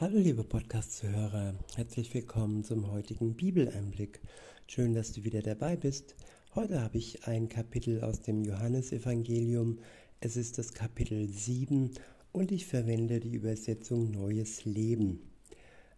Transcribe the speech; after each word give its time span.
Hallo 0.00 0.16
liebe 0.16 0.44
Podcast-Zuhörer, 0.44 1.52
herzlich 1.76 2.14
willkommen 2.14 2.64
zum 2.64 2.90
heutigen 2.90 3.34
Bibeleinblick. 3.34 4.22
Schön, 4.66 4.94
dass 4.94 5.12
du 5.12 5.24
wieder 5.24 5.42
dabei 5.42 5.76
bist. 5.76 6.14
Heute 6.54 6.80
habe 6.80 6.96
ich 6.96 7.26
ein 7.26 7.50
Kapitel 7.50 8.02
aus 8.02 8.22
dem 8.22 8.42
Johannesevangelium. 8.42 9.78
Es 10.20 10.38
ist 10.38 10.56
das 10.56 10.72
Kapitel 10.72 11.28
7 11.28 11.90
und 12.32 12.50
ich 12.50 12.64
verwende 12.64 13.20
die 13.20 13.34
Übersetzung 13.34 14.10
Neues 14.10 14.64
Leben. 14.64 15.20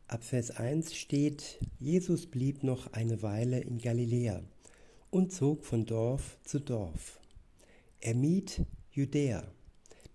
Ab 0.09 0.25
Vers 0.25 0.51
1 0.51 0.97
steht, 0.97 1.61
Jesus 1.79 2.27
blieb 2.27 2.65
noch 2.65 2.93
eine 2.95 3.23
Weile 3.23 3.61
in 3.61 3.79
Galiläa 3.79 4.43
und 5.11 5.31
zog 5.31 5.65
von 5.65 5.87
Dorf 5.87 6.41
zu 6.43 6.59
Dorf. 6.59 7.21
Er 8.01 8.17
mied 8.17 8.67
Judäa, 8.91 9.45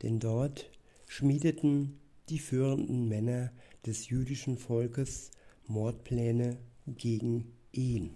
denn 0.02 0.20
dort 0.20 0.70
schmiedeten 1.08 2.02
die 2.30 2.40
führenden 2.40 3.08
Männer 3.08 3.52
des 3.88 4.10
jüdischen 4.10 4.58
Volkes 4.58 5.32
Mordpläne 5.66 6.58
gegen 6.86 7.52
ihn. 7.72 8.16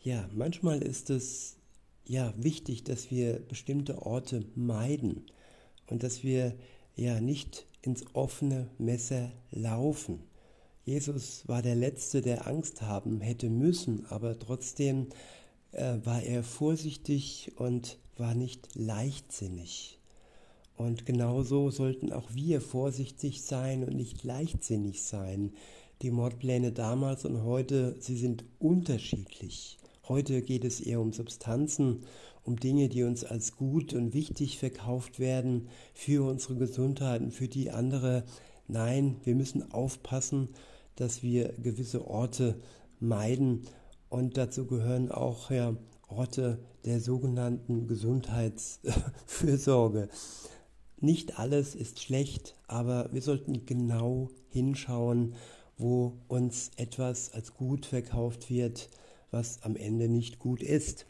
Ja, 0.00 0.28
manchmal 0.32 0.82
ist 0.82 1.10
es 1.10 1.56
ja 2.04 2.34
wichtig, 2.36 2.84
dass 2.84 3.10
wir 3.10 3.40
bestimmte 3.40 4.02
Orte 4.02 4.44
meiden 4.54 5.26
und 5.86 6.02
dass 6.02 6.22
wir 6.22 6.54
ja 6.96 7.20
nicht 7.20 7.66
ins 7.82 8.04
offene 8.14 8.68
Messer 8.78 9.32
laufen. 9.50 10.20
Jesus 10.84 11.46
war 11.46 11.62
der 11.62 11.76
Letzte, 11.76 12.20
der 12.22 12.46
Angst 12.46 12.82
haben 12.82 13.20
hätte 13.20 13.48
müssen, 13.48 14.06
aber 14.06 14.38
trotzdem 14.38 15.08
äh, 15.70 15.98
war 16.04 16.22
er 16.22 16.42
vorsichtig 16.42 17.52
und 17.56 17.98
war 18.16 18.34
nicht 18.34 18.74
leichtsinnig. 18.74 19.98
Und 20.76 21.06
genauso 21.06 21.70
sollten 21.70 22.12
auch 22.12 22.34
wir 22.34 22.60
vorsichtig 22.60 23.42
sein 23.42 23.84
und 23.84 23.94
nicht 23.94 24.24
leichtsinnig 24.24 25.02
sein. 25.02 25.52
Die 26.02 26.10
Mordpläne 26.10 26.72
damals 26.72 27.24
und 27.24 27.44
heute, 27.44 27.94
sie 28.00 28.16
sind 28.16 28.44
unterschiedlich. 28.58 29.78
Heute 30.08 30.42
geht 30.42 30.64
es 30.64 30.80
eher 30.80 31.00
um 31.00 31.12
Substanzen, 31.12 32.02
um 32.44 32.58
Dinge, 32.58 32.88
die 32.88 33.04
uns 33.04 33.22
als 33.24 33.56
gut 33.56 33.94
und 33.94 34.14
wichtig 34.14 34.58
verkauft 34.58 35.20
werden 35.20 35.68
für 35.94 36.28
unsere 36.28 36.56
Gesundheit 36.56 37.20
und 37.20 37.32
für 37.32 37.46
die 37.46 37.70
andere. 37.70 38.24
Nein, 38.66 39.18
wir 39.22 39.36
müssen 39.36 39.70
aufpassen, 39.70 40.48
dass 40.96 41.22
wir 41.22 41.52
gewisse 41.62 42.04
Orte 42.06 42.60
meiden 42.98 43.62
und 44.08 44.36
dazu 44.36 44.66
gehören 44.66 45.08
auch 45.10 45.50
ja, 45.50 45.76
Orte 46.08 46.58
der 46.84 47.00
sogenannten 47.00 47.86
Gesundheitsfürsorge. 47.86 50.08
Nicht 51.02 51.40
alles 51.40 51.74
ist 51.74 52.00
schlecht, 52.00 52.54
aber 52.68 53.08
wir 53.12 53.22
sollten 53.22 53.66
genau 53.66 54.30
hinschauen, 54.50 55.34
wo 55.76 56.12
uns 56.28 56.70
etwas 56.76 57.32
als 57.32 57.54
gut 57.54 57.86
verkauft 57.86 58.50
wird, 58.50 58.88
was 59.32 59.64
am 59.64 59.74
Ende 59.74 60.08
nicht 60.08 60.38
gut 60.38 60.62
ist. 60.62 61.06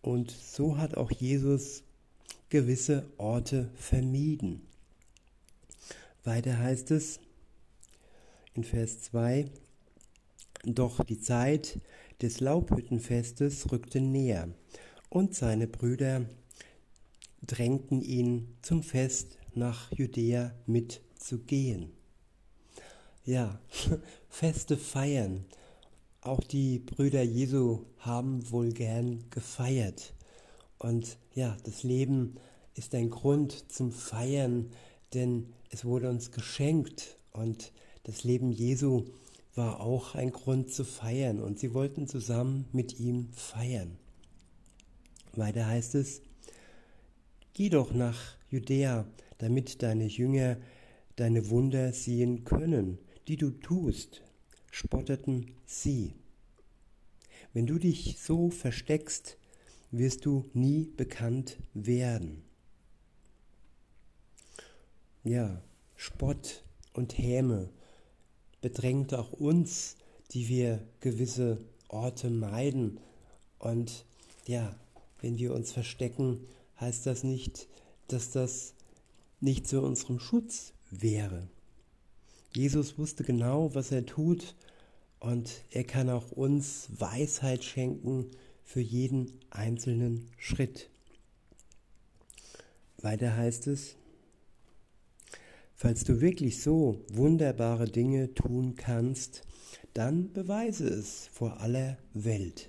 Und 0.00 0.30
so 0.30 0.78
hat 0.78 0.96
auch 0.96 1.10
Jesus 1.10 1.82
gewisse 2.50 3.04
Orte 3.16 3.68
vermieden. 3.74 4.60
Weiter 6.22 6.56
heißt 6.56 6.92
es 6.92 7.18
in 8.54 8.62
Vers 8.62 9.02
2, 9.02 9.46
doch 10.64 11.02
die 11.02 11.18
Zeit 11.18 11.80
des 12.22 12.38
Laubhüttenfestes 12.38 13.72
rückte 13.72 14.00
näher 14.00 14.48
und 15.08 15.34
seine 15.34 15.66
Brüder 15.66 16.26
drängten 17.44 18.02
ihn 18.02 18.56
zum 18.62 18.82
Fest 18.82 19.38
nach 19.54 19.92
Judäa 19.92 20.54
mitzugehen. 20.66 21.92
Ja, 23.24 23.60
Feste 24.28 24.76
feiern. 24.76 25.44
Auch 26.20 26.40
die 26.40 26.78
Brüder 26.78 27.22
Jesu 27.22 27.84
haben 27.98 28.50
wohl 28.50 28.72
gern 28.72 29.24
gefeiert. 29.30 30.14
Und 30.78 31.18
ja, 31.34 31.56
das 31.64 31.82
Leben 31.82 32.36
ist 32.74 32.94
ein 32.94 33.10
Grund 33.10 33.72
zum 33.72 33.92
Feiern, 33.92 34.70
denn 35.14 35.52
es 35.70 35.84
wurde 35.84 36.10
uns 36.10 36.30
geschenkt 36.30 37.18
und 37.32 37.72
das 38.04 38.24
Leben 38.24 38.52
Jesu 38.52 39.06
war 39.54 39.80
auch 39.80 40.14
ein 40.14 40.32
Grund 40.32 40.72
zu 40.72 40.84
feiern 40.84 41.40
und 41.40 41.58
sie 41.58 41.72
wollten 41.72 42.06
zusammen 42.06 42.66
mit 42.72 43.00
ihm 43.00 43.28
feiern. 43.32 43.96
Weiter 45.34 45.66
heißt 45.66 45.94
es, 45.94 46.22
Geh 47.56 47.70
doch 47.70 47.94
nach 47.94 48.36
Judäa, 48.50 49.06
damit 49.38 49.82
deine 49.82 50.04
Jünger 50.04 50.58
deine 51.16 51.48
Wunder 51.48 51.90
sehen 51.94 52.44
können, 52.44 52.98
die 53.28 53.38
du 53.38 53.50
tust, 53.50 54.20
spotteten 54.70 55.52
sie. 55.64 56.12
Wenn 57.54 57.66
du 57.66 57.78
dich 57.78 58.18
so 58.18 58.50
versteckst, 58.50 59.38
wirst 59.90 60.26
du 60.26 60.44
nie 60.52 60.92
bekannt 60.98 61.56
werden. 61.72 62.42
Ja, 65.24 65.62
Spott 65.94 66.62
und 66.92 67.16
Häme 67.16 67.70
bedrängt 68.60 69.14
auch 69.14 69.32
uns, 69.32 69.96
die 70.32 70.48
wir 70.48 70.86
gewisse 71.00 71.64
Orte 71.88 72.28
meiden. 72.28 73.00
Und 73.58 74.04
ja, 74.46 74.78
wenn 75.22 75.38
wir 75.38 75.54
uns 75.54 75.72
verstecken, 75.72 76.46
heißt 76.80 77.06
das 77.06 77.24
nicht, 77.24 77.68
dass 78.08 78.30
das 78.30 78.74
nicht 79.40 79.66
zu 79.66 79.82
unserem 79.82 80.18
Schutz 80.18 80.72
wäre. 80.90 81.48
Jesus 82.52 82.98
wusste 82.98 83.24
genau, 83.24 83.74
was 83.74 83.92
er 83.92 84.06
tut 84.06 84.54
und 85.20 85.62
er 85.70 85.84
kann 85.84 86.08
auch 86.08 86.32
uns 86.32 86.88
Weisheit 86.98 87.64
schenken 87.64 88.30
für 88.64 88.80
jeden 88.80 89.32
einzelnen 89.50 90.30
Schritt. 90.38 90.88
Weiter 92.98 93.36
heißt 93.36 93.66
es, 93.66 93.96
falls 95.74 96.04
du 96.04 96.20
wirklich 96.20 96.62
so 96.62 97.04
wunderbare 97.10 97.86
Dinge 97.86 98.34
tun 98.34 98.74
kannst, 98.76 99.42
dann 99.94 100.32
beweise 100.32 100.88
es 100.88 101.28
vor 101.32 101.60
aller 101.60 101.98
Welt. 102.14 102.68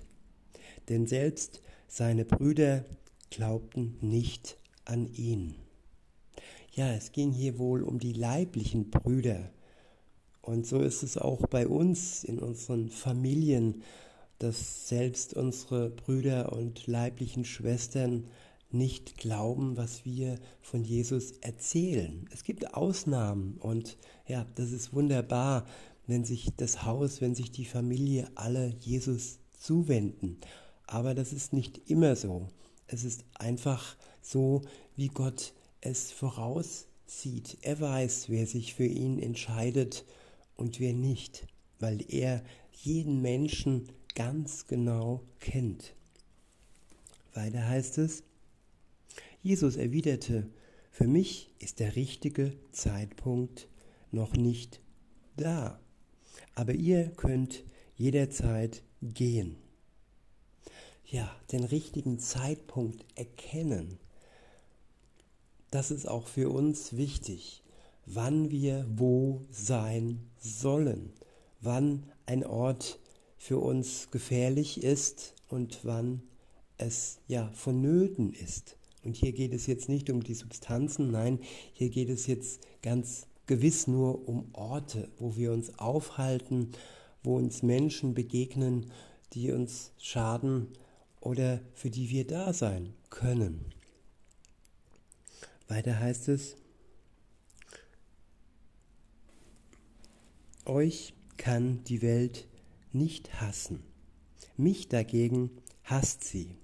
Denn 0.88 1.06
selbst 1.06 1.62
seine 1.86 2.24
Brüder 2.24 2.84
glaubten 3.30 3.96
nicht 4.00 4.58
an 4.84 5.12
ihn. 5.12 5.54
Ja, 6.72 6.92
es 6.92 7.12
ging 7.12 7.32
hier 7.32 7.58
wohl 7.58 7.82
um 7.82 7.98
die 7.98 8.12
leiblichen 8.12 8.90
Brüder. 8.90 9.50
Und 10.42 10.66
so 10.66 10.80
ist 10.80 11.02
es 11.02 11.18
auch 11.18 11.42
bei 11.48 11.66
uns 11.66 12.24
in 12.24 12.38
unseren 12.38 12.88
Familien, 12.88 13.82
dass 14.38 14.88
selbst 14.88 15.34
unsere 15.34 15.90
Brüder 15.90 16.52
und 16.52 16.86
leiblichen 16.86 17.44
Schwestern 17.44 18.28
nicht 18.70 19.16
glauben, 19.16 19.76
was 19.76 20.04
wir 20.04 20.38
von 20.60 20.84
Jesus 20.84 21.32
erzählen. 21.40 22.26
Es 22.32 22.44
gibt 22.44 22.74
Ausnahmen 22.74 23.56
und 23.58 23.96
ja, 24.26 24.46
das 24.54 24.72
ist 24.72 24.92
wunderbar, 24.92 25.66
wenn 26.06 26.24
sich 26.24 26.50
das 26.56 26.84
Haus, 26.84 27.20
wenn 27.20 27.34
sich 27.34 27.50
die 27.50 27.64
Familie 27.64 28.28
alle 28.34 28.74
Jesus 28.80 29.38
zuwenden. 29.58 30.38
Aber 30.86 31.14
das 31.14 31.32
ist 31.32 31.52
nicht 31.52 31.90
immer 31.90 32.16
so. 32.16 32.48
Es 32.88 33.04
ist 33.04 33.24
einfach 33.34 33.96
so, 34.22 34.62
wie 34.96 35.08
Gott 35.08 35.52
es 35.82 36.10
vorauszieht. 36.10 37.58
Er 37.60 37.80
weiß, 37.80 38.30
wer 38.30 38.46
sich 38.46 38.74
für 38.74 38.86
ihn 38.86 39.18
entscheidet 39.18 40.06
und 40.56 40.80
wer 40.80 40.94
nicht, 40.94 41.46
weil 41.78 42.02
er 42.08 42.42
jeden 42.72 43.20
Menschen 43.20 43.92
ganz 44.14 44.66
genau 44.66 45.22
kennt. 45.38 45.94
Weiter 47.34 47.68
heißt 47.68 47.98
es, 47.98 48.24
Jesus 49.42 49.76
erwiderte, 49.76 50.48
für 50.90 51.06
mich 51.06 51.50
ist 51.58 51.80
der 51.80 51.94
richtige 51.94 52.56
Zeitpunkt 52.72 53.68
noch 54.10 54.32
nicht 54.32 54.80
da, 55.36 55.78
aber 56.54 56.72
ihr 56.72 57.10
könnt 57.10 57.64
jederzeit 57.96 58.82
gehen 59.02 59.56
ja, 61.10 61.34
den 61.52 61.64
richtigen 61.64 62.18
Zeitpunkt 62.18 63.04
erkennen. 63.14 63.98
Das 65.70 65.90
ist 65.90 66.06
auch 66.06 66.26
für 66.26 66.50
uns 66.50 66.96
wichtig, 66.96 67.62
wann 68.06 68.50
wir 68.50 68.86
wo 68.94 69.42
sein 69.50 70.20
sollen, 70.38 71.12
wann 71.60 72.04
ein 72.26 72.44
Ort 72.44 72.98
für 73.36 73.58
uns 73.58 74.10
gefährlich 74.10 74.82
ist 74.82 75.34
und 75.48 75.80
wann 75.84 76.22
es 76.76 77.18
ja 77.26 77.50
vonnöten 77.52 78.32
ist. 78.32 78.76
Und 79.04 79.16
hier 79.16 79.32
geht 79.32 79.54
es 79.54 79.66
jetzt 79.66 79.88
nicht 79.88 80.10
um 80.10 80.22
die 80.22 80.34
Substanzen, 80.34 81.10
nein, 81.10 81.38
hier 81.72 81.88
geht 81.88 82.10
es 82.10 82.26
jetzt 82.26 82.60
ganz 82.82 83.26
gewiss 83.46 83.86
nur 83.86 84.28
um 84.28 84.48
Orte, 84.52 85.08
wo 85.18 85.36
wir 85.36 85.52
uns 85.52 85.78
aufhalten, 85.78 86.72
wo 87.22 87.36
uns 87.36 87.62
Menschen 87.62 88.14
begegnen, 88.14 88.90
die 89.32 89.52
uns 89.52 89.92
schaden 89.98 90.68
oder 91.20 91.60
für 91.74 91.90
die 91.90 92.10
wir 92.10 92.26
da 92.26 92.52
sein 92.52 92.94
können. 93.10 93.72
Weiter 95.68 95.98
heißt 95.98 96.28
es, 96.28 96.56
Euch 100.64 101.14
kann 101.38 101.82
die 101.84 102.02
Welt 102.02 102.46
nicht 102.92 103.40
hassen. 103.40 103.82
Mich 104.58 104.88
dagegen 104.88 105.50
hasst 105.84 106.24
sie, 106.24 106.56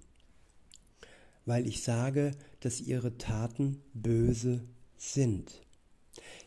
weil 1.47 1.67
ich 1.67 1.83
sage, 1.83 2.33
dass 2.61 2.83
ihre 2.83 3.17
Taten 3.17 3.81
böse 3.95 4.63
sind. 4.99 5.63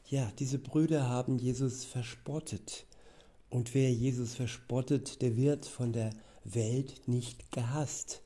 Ja, 0.06 0.32
diese 0.38 0.60
Brüder 0.60 1.10
haben 1.10 1.40
Jesus 1.40 1.84
verspottet. 1.84 2.86
Und 3.50 3.74
wer 3.74 3.92
Jesus 3.92 4.36
verspottet, 4.36 5.22
der 5.22 5.36
wird 5.36 5.66
von 5.66 5.94
der 5.94 6.12
Welt 6.54 7.08
nicht 7.08 7.52
gehasst, 7.52 8.22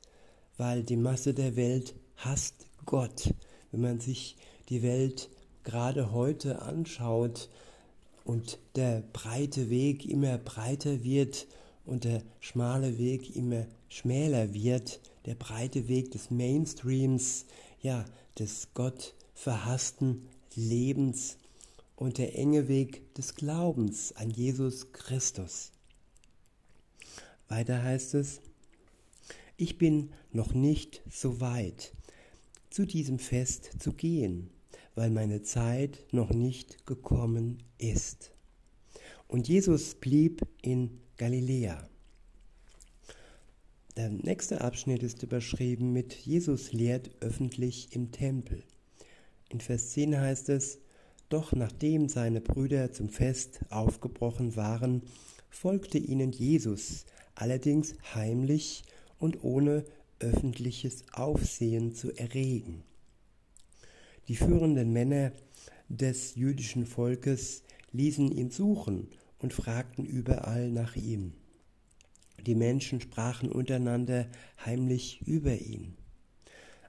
weil 0.56 0.82
die 0.82 0.96
Masse 0.96 1.34
der 1.34 1.56
Welt 1.56 1.94
hasst 2.16 2.66
Gott. 2.86 3.34
Wenn 3.70 3.80
man 3.80 4.00
sich 4.00 4.36
die 4.68 4.82
Welt 4.82 5.28
gerade 5.64 6.12
heute 6.12 6.62
anschaut 6.62 7.48
und 8.24 8.58
der 8.76 9.02
breite 9.12 9.70
Weg 9.70 10.06
immer 10.06 10.38
breiter 10.38 11.02
wird 11.02 11.46
und 11.84 12.04
der 12.04 12.22
schmale 12.40 12.98
Weg 12.98 13.34
immer 13.34 13.66
schmäler 13.88 14.54
wird, 14.54 15.00
der 15.26 15.34
breite 15.34 15.88
Weg 15.88 16.10
des 16.12 16.30
Mainstreams, 16.30 17.46
ja, 17.80 18.04
des 18.38 18.68
Gott 18.74 19.14
verhassten 19.34 20.28
Lebens 20.54 21.36
und 21.96 22.18
der 22.18 22.38
enge 22.38 22.68
Weg 22.68 23.14
des 23.14 23.34
Glaubens 23.34 24.12
an 24.16 24.30
Jesus 24.30 24.92
Christus. 24.92 25.72
Weiter 27.52 27.82
heißt 27.82 28.14
es, 28.14 28.40
ich 29.58 29.76
bin 29.76 30.14
noch 30.32 30.54
nicht 30.54 31.02
so 31.10 31.42
weit, 31.42 31.92
zu 32.70 32.86
diesem 32.86 33.18
Fest 33.18 33.72
zu 33.78 33.92
gehen, 33.92 34.48
weil 34.94 35.10
meine 35.10 35.42
Zeit 35.42 35.98
noch 36.12 36.30
nicht 36.30 36.86
gekommen 36.86 37.62
ist. 37.76 38.30
Und 39.28 39.48
Jesus 39.48 39.94
blieb 39.96 40.40
in 40.62 40.98
Galiläa. 41.18 41.86
Der 43.98 44.08
nächste 44.08 44.62
Abschnitt 44.62 45.02
ist 45.02 45.22
überschrieben 45.22 45.92
mit 45.92 46.14
Jesus 46.14 46.72
lehrt 46.72 47.10
öffentlich 47.20 47.94
im 47.94 48.12
Tempel. 48.12 48.64
In 49.50 49.60
Vers 49.60 49.90
10 49.90 50.18
heißt 50.18 50.48
es, 50.48 50.78
doch 51.28 51.52
nachdem 51.52 52.08
seine 52.08 52.40
Brüder 52.40 52.92
zum 52.92 53.10
Fest 53.10 53.60
aufgebrochen 53.68 54.56
waren, 54.56 55.02
folgte 55.50 55.98
ihnen 55.98 56.32
Jesus, 56.32 57.04
allerdings 57.34 57.94
heimlich 58.14 58.84
und 59.18 59.42
ohne 59.44 59.84
öffentliches 60.18 61.04
Aufsehen 61.12 61.94
zu 61.94 62.12
erregen. 62.12 62.84
Die 64.28 64.36
führenden 64.36 64.92
Männer 64.92 65.32
des 65.88 66.36
jüdischen 66.36 66.86
Volkes 66.86 67.62
ließen 67.92 68.30
ihn 68.30 68.50
suchen 68.50 69.08
und 69.38 69.52
fragten 69.52 70.06
überall 70.06 70.70
nach 70.70 70.96
ihm. 70.96 71.34
Die 72.46 72.54
Menschen 72.54 73.00
sprachen 73.00 73.50
untereinander 73.52 74.26
heimlich 74.64 75.20
über 75.26 75.56
ihn. 75.56 75.96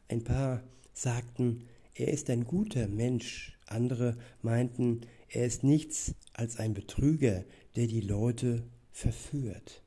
Ein 0.08 0.24
paar 0.24 0.64
sagten, 0.94 1.68
er 1.96 2.08
ist 2.08 2.30
ein 2.30 2.46
guter 2.46 2.88
Mensch, 2.88 3.58
andere 3.68 4.18
meinten, 4.42 5.02
er 5.30 5.46
ist 5.46 5.64
nichts 5.64 6.16
als 6.34 6.58
ein 6.58 6.74
Betrüger, 6.74 7.44
der 7.76 7.88
die 7.88 8.02
Leute 8.02 8.64
verführt. 8.92 9.83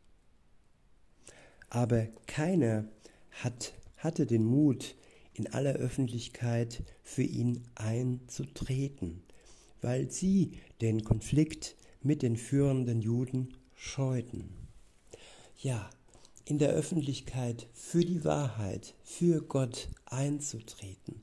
Aber 1.68 2.06
keiner 2.26 2.84
hat, 3.30 3.72
hatte 3.96 4.26
den 4.26 4.44
Mut, 4.44 4.94
in 5.34 5.52
aller 5.52 5.74
Öffentlichkeit 5.74 6.82
für 7.02 7.22
ihn 7.22 7.62
einzutreten, 7.74 9.22
weil 9.82 10.10
sie 10.10 10.52
den 10.80 11.04
Konflikt 11.04 11.76
mit 12.02 12.22
den 12.22 12.36
führenden 12.36 13.02
Juden 13.02 13.54
scheuten. 13.74 14.48
Ja, 15.58 15.90
in 16.44 16.58
der 16.58 16.70
Öffentlichkeit 16.70 17.66
für 17.74 18.04
die 18.04 18.24
Wahrheit, 18.24 18.94
für 19.02 19.42
Gott 19.42 19.88
einzutreten, 20.06 21.20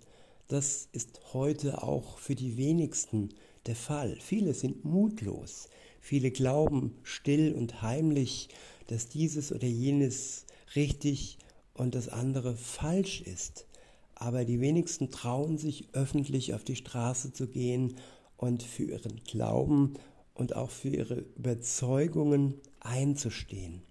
das 0.47 0.89
ist 0.91 1.33
heute 1.33 1.81
auch 1.81 2.19
für 2.19 2.35
die 2.35 2.57
wenigsten 2.57 3.29
der 3.65 3.75
Fall. 3.75 4.17
Viele 4.19 4.53
sind 4.53 4.83
mutlos, 4.83 5.69
viele 6.01 6.31
glauben 6.31 6.95
still 7.03 7.53
und 7.53 7.81
heimlich, 7.81 8.49
dass 8.87 9.07
dieses 9.09 9.51
oder 9.51 9.67
jenes 9.67 10.45
richtig 10.75 11.37
und 11.73 11.95
das 11.95 12.09
andere 12.09 12.55
falsch 12.55 13.21
ist. 13.21 13.67
Aber 14.15 14.45
die 14.45 14.61
wenigsten 14.61 15.11
trauen 15.11 15.57
sich 15.57 15.89
öffentlich 15.93 16.53
auf 16.53 16.63
die 16.63 16.75
Straße 16.75 17.33
zu 17.33 17.47
gehen 17.47 17.95
und 18.37 18.63
für 18.63 18.83
ihren 18.83 19.23
Glauben 19.23 19.95
und 20.33 20.55
auch 20.55 20.69
für 20.69 20.89
ihre 20.89 21.25
Überzeugungen 21.35 22.55
einzustehen. 22.79 23.81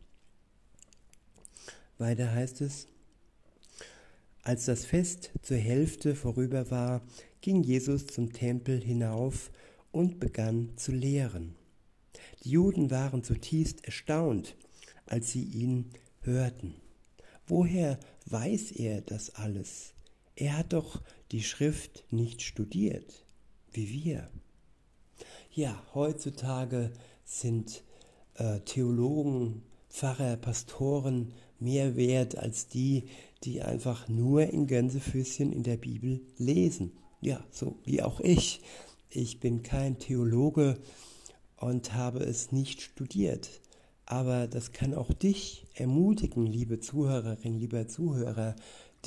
Weiter 1.98 2.32
heißt 2.32 2.60
es, 2.62 2.88
als 4.42 4.64
das 4.64 4.84
Fest 4.84 5.30
zur 5.42 5.56
Hälfte 5.56 6.16
vorüber 6.16 6.70
war, 6.70 7.02
ging 7.40 7.62
Jesus 7.62 8.08
zum 8.08 8.32
Tempel 8.32 8.82
hinauf 8.82 9.52
und 9.92 10.18
begann 10.18 10.70
zu 10.76 10.90
lehren. 10.90 11.54
Die 12.42 12.50
Juden 12.50 12.90
waren 12.90 13.22
zutiefst 13.22 13.84
erstaunt, 13.84 14.56
als 15.06 15.32
sie 15.32 15.44
ihn 15.44 15.90
hörten. 16.20 16.74
Woher 17.46 17.98
weiß 18.26 18.72
er 18.72 19.00
das 19.00 19.34
alles? 19.34 19.94
Er 20.36 20.56
hat 20.58 20.72
doch 20.72 21.02
die 21.30 21.42
Schrift 21.42 22.04
nicht 22.10 22.42
studiert, 22.42 23.24
wie 23.72 23.90
wir. 23.90 24.30
Ja, 25.50 25.82
heutzutage 25.94 26.92
sind 27.24 27.82
äh, 28.34 28.60
Theologen, 28.60 29.62
Pfarrer, 29.90 30.36
Pastoren 30.36 31.34
mehr 31.58 31.96
wert 31.96 32.36
als 32.36 32.68
die, 32.68 33.08
die 33.44 33.62
einfach 33.62 34.08
nur 34.08 34.42
in 34.46 34.66
Gänsefüßchen 34.66 35.52
in 35.52 35.62
der 35.62 35.76
Bibel 35.76 36.20
lesen. 36.38 36.92
Ja, 37.20 37.44
so 37.50 37.78
wie 37.84 38.02
auch 38.02 38.20
ich. 38.20 38.62
Ich 39.10 39.40
bin 39.40 39.62
kein 39.62 39.98
Theologe 39.98 40.78
und 41.56 41.92
habe 41.92 42.20
es 42.20 42.50
nicht 42.50 42.80
studiert. 42.80 43.60
Aber 44.12 44.46
das 44.46 44.72
kann 44.72 44.92
auch 44.92 45.10
dich 45.14 45.64
ermutigen, 45.72 46.44
liebe 46.44 46.80
Zuhörerin, 46.80 47.58
lieber 47.58 47.88
Zuhörer, 47.88 48.54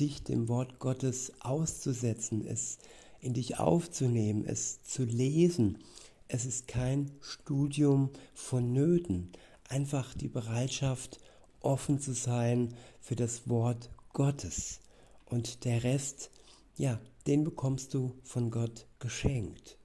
dich 0.00 0.24
dem 0.24 0.48
Wort 0.48 0.80
Gottes 0.80 1.32
auszusetzen, 1.38 2.44
es 2.44 2.78
in 3.20 3.32
dich 3.32 3.60
aufzunehmen, 3.60 4.44
es 4.44 4.82
zu 4.82 5.04
lesen. 5.04 5.78
Es 6.26 6.44
ist 6.44 6.66
kein 6.66 7.12
Studium 7.20 8.10
von 8.34 8.72
Nöten, 8.72 9.30
einfach 9.68 10.12
die 10.12 10.26
Bereitschaft, 10.26 11.20
offen 11.60 12.00
zu 12.00 12.12
sein 12.12 12.74
für 13.00 13.14
das 13.14 13.48
Wort 13.48 13.90
Gottes. 14.12 14.80
Und 15.24 15.64
der 15.64 15.84
Rest, 15.84 16.32
ja, 16.76 17.00
den 17.28 17.44
bekommst 17.44 17.94
du 17.94 18.12
von 18.24 18.50
Gott 18.50 18.88
geschenkt. 18.98 19.78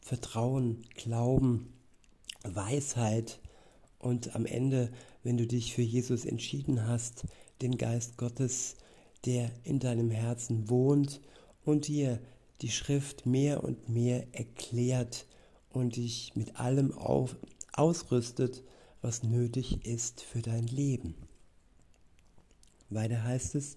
Vertrauen, 0.00 0.84
Glauben, 0.94 1.72
Weisheit, 2.44 3.40
und 3.98 4.34
am 4.34 4.46
Ende, 4.46 4.90
wenn 5.22 5.36
du 5.36 5.46
dich 5.46 5.74
für 5.74 5.82
Jesus 5.82 6.24
entschieden 6.24 6.86
hast, 6.86 7.24
den 7.62 7.76
Geist 7.76 8.16
Gottes, 8.16 8.76
der 9.24 9.50
in 9.64 9.80
deinem 9.80 10.10
Herzen 10.10 10.68
wohnt 10.68 11.20
und 11.64 11.88
dir 11.88 12.20
die 12.60 12.70
Schrift 12.70 13.26
mehr 13.26 13.64
und 13.64 13.88
mehr 13.88 14.26
erklärt 14.32 15.26
und 15.70 15.96
dich 15.96 16.34
mit 16.34 16.56
allem 16.56 16.92
auf, 16.92 17.36
ausrüstet, 17.72 18.62
was 19.02 19.22
nötig 19.22 19.84
ist 19.86 20.22
für 20.22 20.42
dein 20.42 20.66
Leben. 20.66 21.14
Weiter 22.90 23.22
heißt 23.22 23.54
es, 23.54 23.76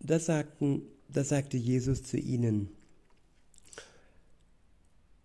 da, 0.00 0.18
sagten, 0.18 0.82
da 1.08 1.24
sagte 1.24 1.56
Jesus 1.56 2.02
zu 2.02 2.16
ihnen, 2.16 2.68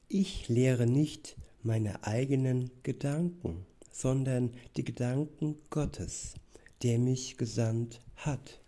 ich 0.08 0.50
lehre 0.50 0.88
nicht 0.88 1.38
meine 1.64 2.04
eigenen 2.04 2.72
Gedanken, 2.84 3.66
sondern 3.92 4.52
die 4.78 4.84
Gedanken 4.84 5.58
Gottes, 5.70 6.36
der 6.84 7.00
mich 7.00 7.38
gesandt 7.38 8.00
hat. 8.16 8.62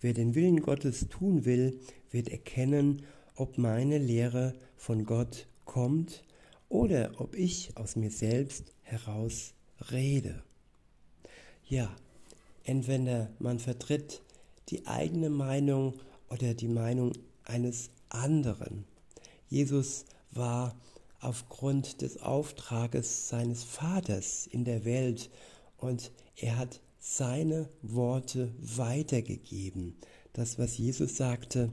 Wer 0.00 0.12
den 0.12 0.34
Willen 0.34 0.60
Gottes 0.60 1.08
tun 1.08 1.44
will, 1.44 1.80
wird 2.10 2.28
erkennen, 2.28 3.02
ob 3.34 3.58
meine 3.58 3.98
Lehre 3.98 4.54
von 4.76 5.04
Gott 5.04 5.46
kommt 5.64 6.22
oder 6.68 7.12
ob 7.18 7.34
ich 7.36 7.76
aus 7.76 7.96
mir 7.96 8.10
selbst 8.10 8.72
heraus 8.82 9.54
rede. 9.90 10.42
Ja, 11.68 11.94
entweder 12.64 13.30
man 13.38 13.58
vertritt 13.58 14.22
die 14.68 14.86
eigene 14.86 15.30
Meinung 15.30 15.94
oder 16.28 16.54
die 16.54 16.68
Meinung 16.68 17.12
eines 17.44 17.90
anderen. 18.08 18.84
Jesus 19.48 20.04
war 20.30 20.76
aufgrund 21.20 22.02
des 22.02 22.22
Auftrages 22.22 23.28
seines 23.28 23.64
Vaters 23.64 24.46
in 24.46 24.64
der 24.64 24.84
Welt 24.84 25.30
und 25.78 26.12
er 26.36 26.58
hat 26.58 26.80
seine 26.98 27.68
Worte 27.82 28.52
weitergegeben. 28.58 29.96
Das, 30.32 30.58
was 30.58 30.76
Jesus 30.76 31.16
sagte, 31.16 31.72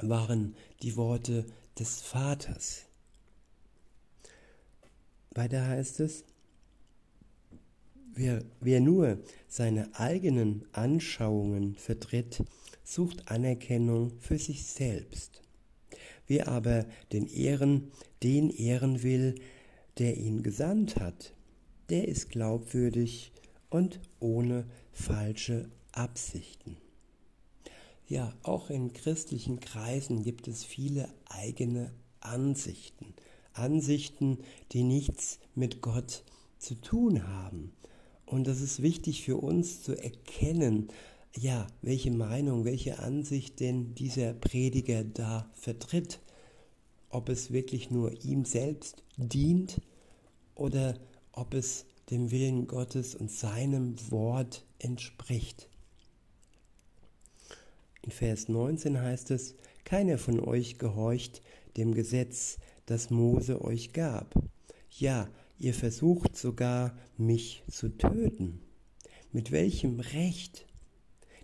waren 0.00 0.56
die 0.82 0.96
Worte 0.96 1.44
des 1.78 2.00
Vaters. 2.00 2.86
Weiter 5.32 5.66
heißt 5.66 6.00
es, 6.00 6.24
wer, 8.12 8.42
wer 8.60 8.80
nur 8.80 9.18
seine 9.48 9.94
eigenen 9.94 10.66
Anschauungen 10.72 11.76
vertritt, 11.76 12.42
sucht 12.82 13.28
Anerkennung 13.28 14.18
für 14.18 14.38
sich 14.38 14.66
selbst. 14.66 15.42
Wer 16.30 16.46
aber 16.46 16.86
den 17.10 17.26
Ehren, 17.26 17.90
den 18.22 18.50
ehren 18.50 19.02
will, 19.02 19.34
der 19.98 20.16
ihn 20.16 20.44
gesandt 20.44 20.94
hat, 20.94 21.34
der 21.88 22.06
ist 22.06 22.30
glaubwürdig 22.30 23.32
und 23.68 23.98
ohne 24.20 24.64
falsche 24.92 25.68
Absichten. 25.90 26.76
Ja, 28.06 28.32
auch 28.44 28.70
in 28.70 28.92
christlichen 28.92 29.58
Kreisen 29.58 30.22
gibt 30.22 30.46
es 30.46 30.62
viele 30.62 31.08
eigene 31.28 31.90
Ansichten. 32.20 33.12
Ansichten, 33.52 34.38
die 34.70 34.84
nichts 34.84 35.40
mit 35.56 35.80
Gott 35.80 36.22
zu 36.58 36.76
tun 36.76 37.26
haben. 37.26 37.72
Und 38.24 38.46
das 38.46 38.60
ist 38.60 38.82
wichtig 38.82 39.24
für 39.24 39.38
uns 39.38 39.82
zu 39.82 40.00
erkennen, 40.00 40.90
ja, 41.36 41.66
welche 41.82 42.10
Meinung, 42.10 42.64
welche 42.64 42.98
Ansicht 42.98 43.60
denn 43.60 43.94
dieser 43.94 44.34
Prediger 44.34 45.04
da 45.04 45.50
vertritt. 45.54 46.20
Ob 47.08 47.28
es 47.28 47.52
wirklich 47.52 47.90
nur 47.90 48.24
ihm 48.24 48.44
selbst 48.44 49.02
dient 49.16 49.80
oder 50.54 50.94
ob 51.32 51.54
es 51.54 51.86
dem 52.10 52.30
Willen 52.30 52.66
Gottes 52.66 53.14
und 53.14 53.30
seinem 53.30 53.94
Wort 54.10 54.64
entspricht. 54.78 55.68
In 58.02 58.10
Vers 58.10 58.48
19 58.48 59.00
heißt 59.00 59.30
es, 59.30 59.54
keiner 59.84 60.18
von 60.18 60.40
euch 60.40 60.78
gehorcht 60.78 61.42
dem 61.76 61.94
Gesetz, 61.94 62.58
das 62.86 63.10
Mose 63.10 63.62
euch 63.62 63.92
gab. 63.92 64.34
Ja, 64.90 65.28
ihr 65.58 65.74
versucht 65.74 66.36
sogar, 66.36 66.96
mich 67.16 67.62
zu 67.70 67.96
töten. 67.96 68.60
Mit 69.32 69.52
welchem 69.52 70.00
Recht? 70.00 70.66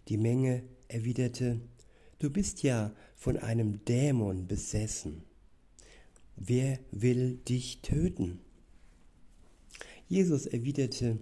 Die 0.08 0.16
Menge 0.16 0.62
erwiderte, 0.88 1.60
du 2.18 2.30
bist 2.30 2.62
ja 2.62 2.94
von 3.16 3.36
einem 3.36 3.84
Dämon 3.84 4.46
besessen. 4.46 5.25
Wer 6.36 6.78
will 6.92 7.36
dich 7.48 7.80
töten? 7.82 8.40
Jesus 10.08 10.46
erwiderte, 10.46 11.18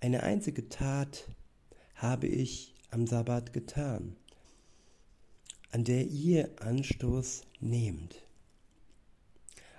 eine 0.00 0.22
einzige 0.22 0.68
Tat 0.68 1.28
habe 1.94 2.26
ich 2.26 2.74
am 2.90 3.06
Sabbat 3.06 3.52
getan, 3.52 4.16
an 5.70 5.84
der 5.84 6.06
ihr 6.06 6.50
Anstoß 6.60 7.42
nehmt. 7.60 8.26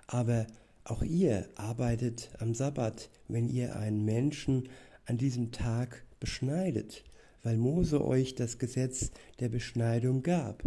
Aber 0.08 0.48
auch 0.86 1.04
ihr 1.04 1.50
arbeitet 1.56 2.30
am 2.40 2.54
Sabbat, 2.54 3.10
wenn 3.28 3.50
ihr 3.50 3.76
einen 3.76 4.06
Menschen 4.06 4.70
an 5.06 5.18
diesem 5.18 5.52
Tag 5.52 6.06
beschneidet, 6.20 7.04
weil 7.44 7.58
Mose 7.58 8.04
euch 8.04 8.36
das 8.36 8.58
Gesetz 8.58 9.12
der 9.40 9.50
Beschneidung 9.50 10.24
gab. 10.24 10.64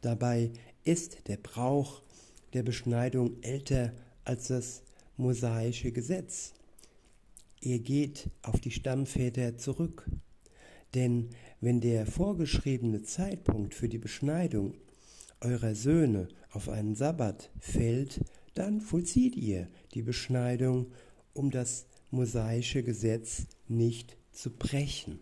Dabei 0.00 0.52
ist 0.84 1.28
der 1.28 1.36
Brauch 1.36 2.02
der 2.52 2.62
Beschneidung 2.62 3.42
älter 3.42 3.92
als 4.24 4.48
das 4.48 4.82
mosaische 5.16 5.92
Gesetz. 5.92 6.54
Ihr 7.60 7.78
geht 7.78 8.28
auf 8.42 8.60
die 8.60 8.70
Stammväter 8.70 9.56
zurück. 9.56 10.08
Denn 10.94 11.30
wenn 11.60 11.80
der 11.80 12.06
vorgeschriebene 12.06 13.02
Zeitpunkt 13.02 13.74
für 13.74 13.88
die 13.88 13.98
Beschneidung 13.98 14.74
eurer 15.40 15.74
Söhne 15.74 16.28
auf 16.50 16.68
einen 16.68 16.94
Sabbat 16.94 17.50
fällt, 17.58 18.20
dann 18.54 18.80
vollzieht 18.80 19.36
ihr 19.36 19.68
die 19.94 20.02
Beschneidung, 20.02 20.92
um 21.32 21.50
das 21.50 21.86
mosaische 22.10 22.82
Gesetz 22.82 23.46
nicht 23.68 24.16
zu 24.32 24.50
brechen. 24.50 25.18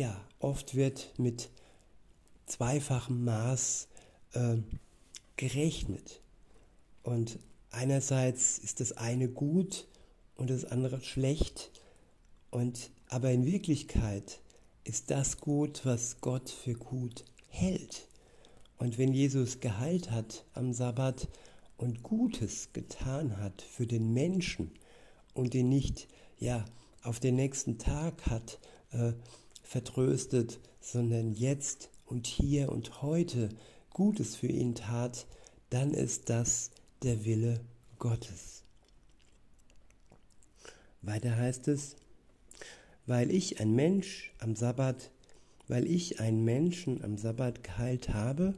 Ja, 0.00 0.18
oft 0.38 0.76
wird 0.76 1.12
mit 1.18 1.50
zweifachem 2.46 3.22
Maß 3.22 3.86
äh, 4.32 4.56
gerechnet. 5.36 6.22
Und 7.02 7.38
einerseits 7.70 8.56
ist 8.56 8.80
das 8.80 8.92
eine 8.92 9.28
gut 9.28 9.86
und 10.36 10.48
das 10.48 10.64
andere 10.64 11.02
schlecht. 11.02 11.70
Und 12.50 12.92
aber 13.08 13.30
in 13.30 13.44
Wirklichkeit 13.44 14.40
ist 14.84 15.10
das 15.10 15.36
gut, 15.36 15.82
was 15.84 16.22
Gott 16.22 16.48
für 16.48 16.72
gut 16.72 17.26
hält. 17.48 18.08
Und 18.78 18.96
wenn 18.96 19.12
Jesus 19.12 19.60
geheilt 19.60 20.10
hat 20.10 20.46
am 20.54 20.72
Sabbat 20.72 21.28
und 21.76 22.02
Gutes 22.02 22.72
getan 22.72 23.36
hat 23.36 23.60
für 23.60 23.86
den 23.86 24.14
Menschen 24.14 24.70
und 25.34 25.54
ihn 25.54 25.68
nicht 25.68 26.08
ja 26.38 26.64
auf 27.02 27.20
den 27.20 27.34
nächsten 27.34 27.76
Tag 27.76 28.24
hat 28.28 28.58
äh, 28.92 29.12
vertröstet, 29.70 30.58
sondern 30.80 31.32
jetzt 31.32 31.90
und 32.04 32.26
hier 32.26 32.72
und 32.72 33.02
heute 33.02 33.50
Gutes 33.90 34.34
für 34.34 34.48
ihn 34.48 34.74
tat, 34.74 35.28
dann 35.68 35.94
ist 35.94 36.28
das 36.28 36.72
der 37.04 37.24
Wille 37.24 37.60
Gottes. 38.00 38.64
Weiter 41.02 41.36
heißt 41.36 41.68
es, 41.68 41.94
weil 43.06 43.30
ich 43.30 43.60
ein 43.60 43.76
Mensch 43.76 44.32
am 44.40 44.56
Sabbat, 44.56 45.12
weil 45.68 45.86
ich 45.86 46.18
einen 46.18 46.44
Menschen 46.44 47.04
am 47.04 47.16
Sabbat 47.16 47.62
geheilt 47.62 48.08
habe, 48.08 48.54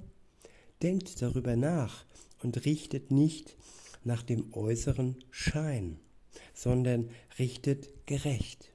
denkt 0.81 1.21
darüber 1.21 1.57
nach 1.57 2.07
und 2.43 2.65
richtet 2.65 3.11
nicht 3.11 3.55
nach 4.03 4.23
dem 4.23 4.55
äußeren 4.55 5.17
Schein, 5.31 5.99
sondern 6.55 7.11
richtet 7.39 8.07
gerecht. 8.07 8.72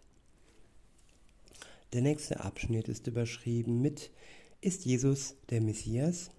Der 1.94 2.02
nächste 2.02 2.42
Abschnitt 2.42 2.90
ist 2.90 3.08
überschrieben 3.08 3.82
mit 3.82 4.12
Ist 4.60 4.84
Jesus 4.84 5.36
der 5.50 5.62
Messias? 5.62 6.32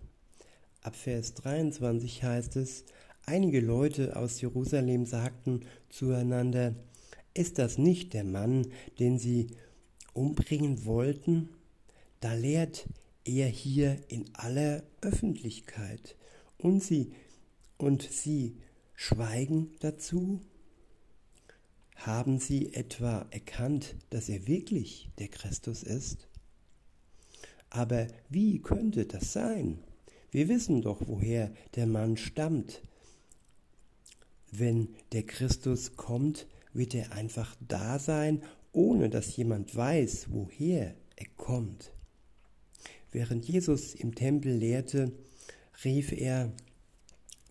Ab 0.82 0.94
Vers 0.94 1.32
23 1.34 2.22
heißt 2.22 2.56
es, 2.56 2.84
einige 3.24 3.60
Leute 3.60 4.16
aus 4.16 4.42
Jerusalem 4.42 5.06
sagten 5.06 5.60
zueinander, 5.88 6.74
ist 7.32 7.58
das 7.58 7.78
nicht 7.78 8.12
der 8.12 8.24
Mann, 8.24 8.66
den 8.98 9.18
sie 9.18 9.46
umbringen 10.12 10.84
wollten? 10.84 11.48
Da 12.20 12.34
lehrt 12.34 12.86
er 13.24 13.46
hier 13.48 13.96
in 14.08 14.26
aller 14.34 14.82
Öffentlichkeit 15.00 16.14
und 16.58 16.82
sie 16.82 17.12
und 17.78 18.02
sie 18.02 18.58
schweigen 18.94 19.70
dazu? 19.80 20.40
Haben 21.98 22.38
sie 22.38 22.72
etwa 22.74 23.26
erkannt, 23.30 23.96
dass 24.10 24.28
er 24.28 24.46
wirklich 24.46 25.10
der 25.18 25.26
Christus 25.26 25.82
ist? 25.82 26.28
Aber 27.70 28.06
wie 28.30 28.60
könnte 28.60 29.04
das 29.04 29.32
sein? 29.32 29.78
Wir 30.30 30.48
wissen 30.48 30.80
doch, 30.80 31.02
woher 31.06 31.52
der 31.74 31.86
Mann 31.86 32.16
stammt. 32.16 32.82
Wenn 34.52 34.94
der 35.12 35.24
Christus 35.24 35.96
kommt, 35.96 36.46
wird 36.72 36.94
er 36.94 37.12
einfach 37.12 37.56
da 37.66 37.98
sein, 37.98 38.42
ohne 38.72 39.10
dass 39.10 39.36
jemand 39.36 39.74
weiß, 39.74 40.28
woher 40.30 40.94
er 41.16 41.26
kommt. 41.36 41.92
Während 43.10 43.46
Jesus 43.46 43.94
im 43.94 44.14
Tempel 44.14 44.52
lehrte, 44.52 45.12
rief 45.84 46.12
er, 46.12 46.52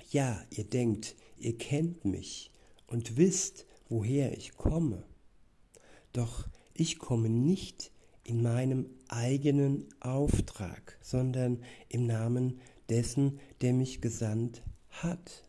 ja, 0.10 0.42
ihr 0.52 0.64
denkt, 0.64 1.16
ihr 1.38 1.58
kennt 1.58 2.06
mich 2.06 2.50
und 2.88 3.18
wisst, 3.18 3.67
woher 3.90 4.38
ich 4.38 4.56
komme. 4.56 5.04
Doch 6.14 6.48
ich 6.74 7.00
komme 7.00 7.30
nicht 7.30 7.92
in 8.24 8.42
meinem 8.42 8.90
eigenen 9.08 9.88
Auftrag, 10.00 10.98
sondern 11.02 11.64
im 11.90 12.06
Namen 12.06 12.60
dessen, 12.90 13.40
der 13.62 13.74
mich 13.74 14.02
gesandt 14.02 14.62
hat. 14.90 15.44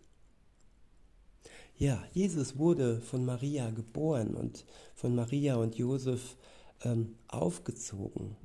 Ja, 1.76 2.04
Jesus 2.12 2.59
wurde 2.59 3.00
von 3.00 3.25
Maria 3.25 3.71
geboren 3.71 4.35
und 4.35 4.64
von 4.95 5.14
Maria 5.14 5.57
und 5.57 5.76
Josef 5.76 6.37
ähm, 6.83 7.14
aufgezogen. 7.28 8.37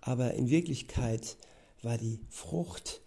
Aber 0.00 0.34
in 0.34 0.48
Wirklichkeit 0.48 1.36
war 1.82 1.98
die 1.98 2.20
Frucht 2.28 3.02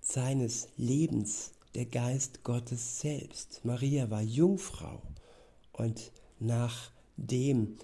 seines 0.00 0.68
Lebens 0.76 1.52
der 1.74 1.86
Geist 1.86 2.44
Gottes 2.44 3.00
selbst. 3.00 3.64
Maria 3.64 4.10
war 4.10 4.22
Jungfrau 4.22 5.02
und 5.74 6.12
nachdem 6.40 7.76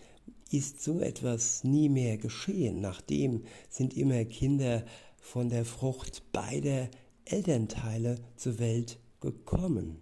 ist 0.51 0.83
so 0.83 1.01
etwas 1.01 1.63
nie 1.63 1.89
mehr 1.89 2.19
geschehen. 2.19 2.81
Nachdem 2.81 3.45
sind 3.69 3.97
immer 3.97 4.25
Kinder 4.25 4.85
von 5.21 5.49
der 5.49 5.65
Frucht 5.65 6.33
beider 6.33 6.89
Elternteile 7.25 8.17
zur 8.37 8.59
Welt 8.59 8.99
gekommen 9.21 10.01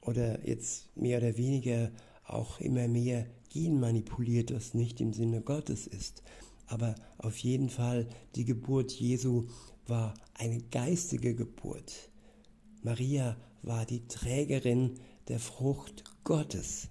oder 0.00 0.46
jetzt 0.46 0.94
mehr 0.96 1.18
oder 1.18 1.38
weniger 1.38 1.90
auch 2.26 2.60
immer 2.60 2.88
mehr 2.88 3.26
genmanipuliert, 3.50 4.52
was 4.54 4.74
nicht 4.74 5.00
im 5.00 5.12
Sinne 5.12 5.40
Gottes 5.40 5.86
ist. 5.86 6.22
Aber 6.66 6.94
auf 7.18 7.38
jeden 7.38 7.70
Fall, 7.70 8.06
die 8.34 8.44
Geburt 8.44 8.92
Jesu 8.92 9.46
war 9.86 10.14
eine 10.34 10.60
geistige 10.60 11.34
Geburt. 11.34 12.10
Maria 12.82 13.36
war 13.62 13.86
die 13.86 14.06
Trägerin 14.08 14.98
der 15.28 15.38
Frucht 15.38 16.04
Gottes. 16.24 16.88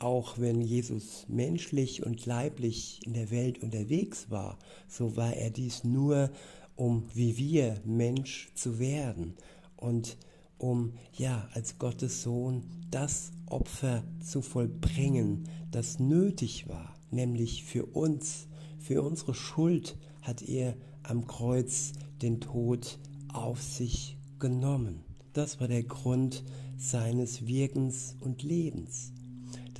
Auch 0.00 0.38
wenn 0.38 0.62
Jesus 0.62 1.26
menschlich 1.28 2.04
und 2.04 2.24
leiblich 2.24 3.00
in 3.04 3.12
der 3.12 3.30
Welt 3.30 3.62
unterwegs 3.62 4.30
war, 4.30 4.58
so 4.88 5.16
war 5.16 5.34
er 5.34 5.50
dies 5.50 5.84
nur, 5.84 6.30
um 6.74 7.04
wie 7.12 7.36
wir 7.36 7.78
Mensch 7.84 8.50
zu 8.54 8.78
werden 8.78 9.34
und 9.76 10.16
um 10.56 10.94
ja 11.12 11.48
als 11.52 11.78
Gottes 11.78 12.22
Sohn 12.22 12.62
das 12.90 13.32
Opfer 13.44 14.02
zu 14.20 14.40
vollbringen, 14.40 15.48
das 15.70 15.98
nötig 15.98 16.66
war, 16.66 16.96
nämlich 17.10 17.64
für 17.64 17.84
uns, 17.84 18.48
für 18.78 19.02
unsere 19.02 19.34
Schuld 19.34 19.98
hat 20.22 20.40
er 20.40 20.76
am 21.02 21.26
Kreuz 21.26 21.92
den 22.22 22.40
Tod 22.40 22.98
auf 23.32 23.62
sich 23.62 24.16
genommen. 24.38 25.04
Das 25.34 25.60
war 25.60 25.68
der 25.68 25.82
Grund 25.82 26.42
seines 26.78 27.46
Wirkens 27.46 28.16
und 28.20 28.42
Lebens, 28.42 29.12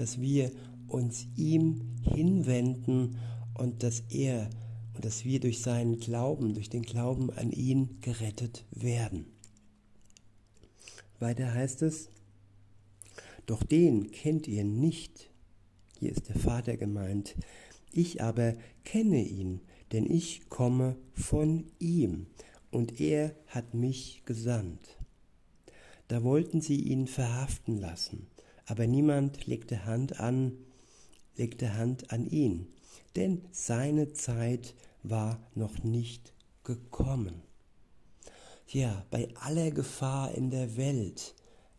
dass 0.01 0.19
wir 0.19 0.51
uns 0.89 1.27
ihm 1.37 1.83
hinwenden 2.03 3.19
und 3.53 3.83
dass 3.83 4.01
er 4.09 4.49
und 4.95 5.05
dass 5.05 5.27
wir 5.27 5.39
durch 5.41 5.61
seinen 5.61 6.01
Glauben, 6.01 6.55
durch 6.55 6.71
den 6.71 6.83
Glauben 6.83 7.31
an 7.31 7.53
ihn 7.53 8.01
gerettet 8.01 8.65
werden. 8.71 9.27
Weiter 11.19 11.53
heißt 11.53 11.83
es, 11.83 12.09
doch 13.45 13.63
den 13.63 14.11
kennt 14.11 14.49
ihr 14.49 14.65
nicht. 14.65 15.31
Hier 15.99 16.13
ist 16.13 16.31
der 16.31 16.39
Vater 16.39 16.79
gemeint. 16.79 17.37
Ich 17.93 18.23
aber 18.23 18.55
kenne 18.85 19.23
ihn, 19.23 19.61
denn 19.93 20.11
ich 20.11 20.49
komme 20.49 20.97
von 21.13 21.67
ihm 21.79 22.27
und 22.71 23.01
er 23.03 23.35
hat 23.49 23.75
mich 23.75 24.23
gesandt. 24.25 24.97
Da 26.09 26.23
wollten 26.25 26.63
sie 26.63 26.81
ihn 26.81 27.07
verhaften 27.07 27.77
lassen, 27.77 28.29
aber 28.71 28.87
niemand 28.87 29.47
legte 29.47 29.85
Hand 29.85 30.21
an, 30.21 30.53
legte 31.37 31.75
Hand 31.75 32.13
an 32.13 32.27
ihn, 32.27 32.69
denn 33.17 33.43
seine 33.51 34.13
Zeit 34.13 34.75
war 35.03 35.41
noch 35.55 35.83
nicht 35.83 36.33
gekommen 36.65 37.43
ja, 38.73 39.05
bei 39.11 39.29
aller 39.35 39.71
Gefahr 39.71 40.33
in 40.33 40.51
der 40.51 40.77
Welt, 40.77 41.35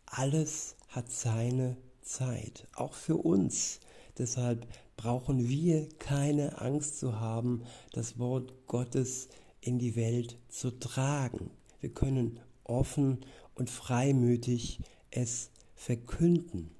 alles 0.06 0.76
hat 0.88 1.10
seine 1.10 1.76
Zeit, 2.02 2.66
auch 2.74 2.92
für 2.92 3.16
uns. 3.16 3.80
Deshalb 4.18 4.66
brauchen 4.96 5.48
wir 5.48 5.88
keine 5.98 6.60
Angst 6.60 6.98
zu 6.98 7.18
haben, 7.18 7.62
das 7.92 8.18
Wort 8.18 8.52
Gottes 8.66 9.28
in 9.60 9.78
die 9.78 9.96
Welt 9.96 10.36
zu 10.48 10.70
tragen. 10.70 11.50
Wir 11.80 11.94
können 11.94 12.40
offen 12.64 13.24
und 13.54 13.70
freimütig 13.70 14.80
es 15.10 15.50
verkünden. 15.74 16.70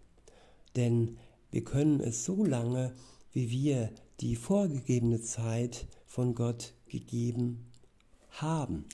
Denn 0.77 1.19
wir 1.51 1.65
können 1.65 2.01
es 2.01 2.25
so 2.25 2.45
lange, 2.45 2.93
wie 3.33 3.51
wir 3.51 3.91
die 4.21 4.37
vorgegebene 4.37 5.21
Zeit 5.21 5.87
von 6.07 6.35
Gott 6.35 6.75
gegeben 6.87 7.67
haben. 8.31 8.85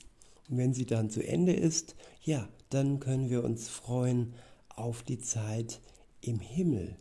Und 0.49 0.57
wenn 0.57 0.73
sie 0.73 0.85
dann 0.85 1.09
zu 1.09 1.25
Ende 1.25 1.53
ist, 1.53 1.95
ja, 2.23 2.47
dann 2.69 2.99
können 2.99 3.29
wir 3.29 3.43
uns 3.43 3.69
freuen 3.69 4.33
auf 4.69 5.03
die 5.03 5.19
Zeit 5.19 5.81
im 6.21 6.39
Himmel, 6.39 6.95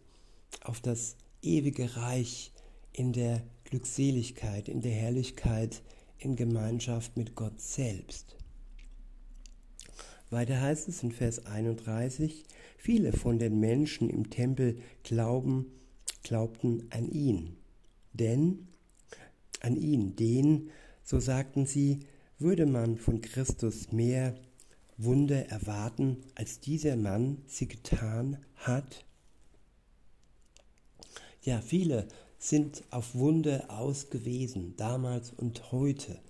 auf 0.62 0.80
das 0.80 1.16
ewige 1.42 1.96
Reich 1.96 2.52
in 2.92 3.12
der 3.12 3.42
Glückseligkeit, 3.64 4.68
in 4.68 4.80
der 4.80 4.92
Herrlichkeit, 4.92 5.82
in 6.18 6.36
Gemeinschaft 6.36 7.16
mit 7.16 7.34
Gott 7.34 7.60
selbst. 7.60 8.37
Weiter 10.30 10.60
heißt 10.60 10.88
es 10.88 11.02
in 11.02 11.12
Vers 11.12 11.46
31, 11.46 12.44
viele 12.76 13.12
von 13.12 13.38
den 13.38 13.60
Menschen 13.60 14.10
im 14.10 14.28
Tempel 14.28 14.78
glauben, 15.02 15.72
glaubten 16.22 16.86
an 16.90 17.08
ihn. 17.10 17.56
Denn 18.12 18.68
an 19.60 19.76
ihn, 19.76 20.16
den, 20.16 20.70
so 21.02 21.18
sagten 21.18 21.64
sie, 21.64 22.00
würde 22.38 22.66
man 22.66 22.98
von 22.98 23.20
Christus 23.20 23.90
mehr 23.90 24.34
Wunder 24.98 25.48
erwarten, 25.48 26.18
als 26.34 26.60
dieser 26.60 26.96
Mann 26.96 27.38
sie 27.46 27.66
getan 27.66 28.38
hat? 28.56 29.04
Ja, 31.42 31.62
viele 31.62 32.06
sind 32.38 32.84
auf 32.90 33.14
Wunder 33.14 33.70
ausgewiesen, 33.70 34.74
damals 34.76 35.32
und 35.32 35.72
heute. 35.72 36.20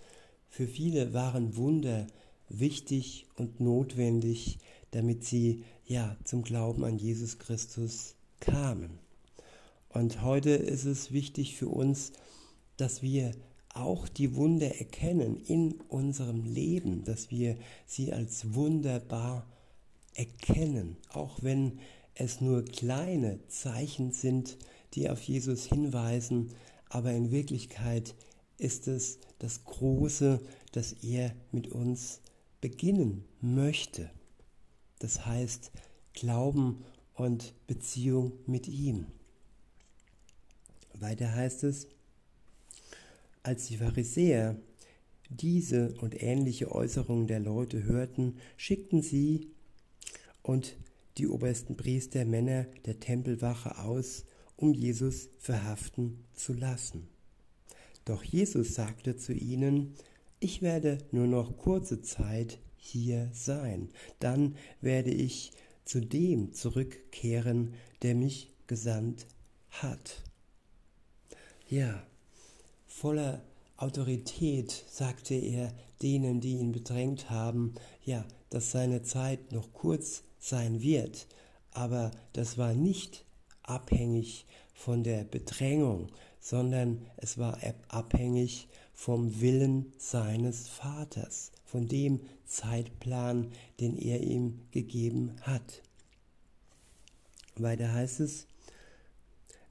Für 0.48 0.66
viele 0.66 1.12
waren 1.12 1.56
Wunder 1.56 2.06
wichtig 2.48 3.26
und 3.36 3.60
notwendig, 3.60 4.58
damit 4.90 5.24
sie 5.24 5.64
ja 5.84 6.16
zum 6.24 6.42
Glauben 6.42 6.84
an 6.84 6.98
Jesus 6.98 7.38
Christus 7.38 8.14
kamen. 8.40 8.98
Und 9.88 10.22
heute 10.22 10.50
ist 10.50 10.84
es 10.84 11.12
wichtig 11.12 11.56
für 11.56 11.68
uns, 11.68 12.12
dass 12.76 13.02
wir 13.02 13.32
auch 13.74 14.08
die 14.08 14.34
Wunder 14.34 14.78
erkennen 14.78 15.36
in 15.36 15.74
unserem 15.88 16.44
Leben, 16.44 17.04
dass 17.04 17.30
wir 17.30 17.56
sie 17.86 18.12
als 18.12 18.54
wunderbar 18.54 19.46
erkennen, 20.14 20.96
auch 21.10 21.42
wenn 21.42 21.78
es 22.14 22.40
nur 22.40 22.64
kleine 22.64 23.38
Zeichen 23.48 24.12
sind, 24.12 24.58
die 24.94 25.08
auf 25.08 25.22
Jesus 25.22 25.66
hinweisen, 25.66 26.50
aber 26.88 27.12
in 27.12 27.30
Wirklichkeit 27.30 28.14
ist 28.56 28.88
es 28.88 29.18
das 29.38 29.64
Große, 29.64 30.40
das 30.72 30.92
er 30.92 31.32
mit 31.52 31.68
uns 31.68 32.20
beginnen 32.60 33.24
möchte. 33.40 34.10
Das 34.98 35.26
heißt 35.26 35.70
Glauben 36.12 36.84
und 37.14 37.54
Beziehung 37.66 38.32
mit 38.46 38.68
ihm. 38.68 39.06
Weiter 40.94 41.32
heißt 41.32 41.64
es, 41.64 41.86
als 43.42 43.66
die 43.68 43.76
Pharisäer 43.76 44.56
diese 45.30 45.94
und 46.00 46.22
ähnliche 46.22 46.72
Äußerungen 46.72 47.26
der 47.26 47.40
Leute 47.40 47.84
hörten, 47.84 48.38
schickten 48.56 49.02
sie 49.02 49.48
und 50.42 50.76
die 51.18 51.28
obersten 51.28 51.76
Priester 51.76 52.24
Männer 52.24 52.66
der 52.86 53.00
Tempelwache 53.00 53.78
aus, 53.78 54.24
um 54.56 54.72
Jesus 54.72 55.28
verhaften 55.38 56.24
zu 56.34 56.52
lassen. 56.52 57.08
Doch 58.04 58.22
Jesus 58.22 58.74
sagte 58.74 59.16
zu 59.16 59.34
ihnen, 59.34 59.94
ich 60.40 60.62
werde 60.62 60.98
nur 61.10 61.26
noch 61.26 61.56
kurze 61.56 62.02
Zeit 62.02 62.58
hier 62.76 63.28
sein, 63.32 63.88
dann 64.20 64.56
werde 64.80 65.10
ich 65.10 65.52
zu 65.84 66.00
dem 66.00 66.52
zurückkehren, 66.52 67.74
der 68.02 68.14
mich 68.14 68.52
gesandt 68.66 69.26
hat. 69.70 70.22
Ja, 71.68 72.02
Voller 72.86 73.42
Autorität 73.76 74.84
sagte 74.90 75.34
er 75.34 75.72
denen, 76.02 76.40
die 76.40 76.56
ihn 76.56 76.72
bedrängt 76.72 77.30
haben, 77.30 77.74
ja, 78.04 78.24
dass 78.50 78.72
seine 78.72 79.02
Zeit 79.02 79.52
noch 79.52 79.72
kurz 79.72 80.24
sein 80.40 80.82
wird, 80.82 81.28
aber 81.70 82.10
das 82.32 82.58
war 82.58 82.74
nicht 82.74 83.24
abhängig 83.62 84.46
von 84.74 85.04
der 85.04 85.24
Bedrängung, 85.24 86.08
sondern 86.40 87.06
es 87.18 87.38
war 87.38 87.58
abhängig 87.88 88.68
vom 88.98 89.40
Willen 89.40 89.92
seines 89.96 90.66
Vaters, 90.68 91.52
von 91.64 91.86
dem 91.86 92.18
Zeitplan, 92.46 93.52
den 93.78 93.96
er 93.96 94.24
ihm 94.24 94.58
gegeben 94.72 95.36
hat. 95.42 95.84
Weiter 97.54 97.92
heißt 97.92 98.18
es, 98.18 98.48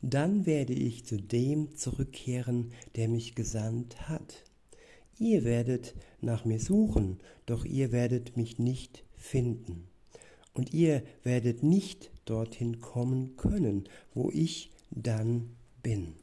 dann 0.01 0.45
werde 0.45 0.71
ich 0.71 1.05
zu 1.05 1.17
dem 1.17 1.75
zurückkehren, 1.75 2.71
der 2.95 3.09
mich 3.09 3.35
gesandt 3.35 4.07
hat. 4.07 4.45
Ihr 5.19 5.43
werdet 5.43 5.93
nach 6.21 6.45
mir 6.45 6.61
suchen, 6.61 7.19
doch 7.45 7.65
ihr 7.65 7.91
werdet 7.91 8.37
mich 8.37 8.59
nicht 8.59 9.03
finden. 9.13 9.89
Und 10.53 10.73
ihr 10.73 11.03
werdet 11.23 11.63
nicht 11.63 12.11
dorthin 12.23 12.79
kommen 12.79 13.35
können, 13.35 13.89
wo 14.13 14.31
ich 14.31 14.71
dann 14.89 15.57
bin. 15.83 16.15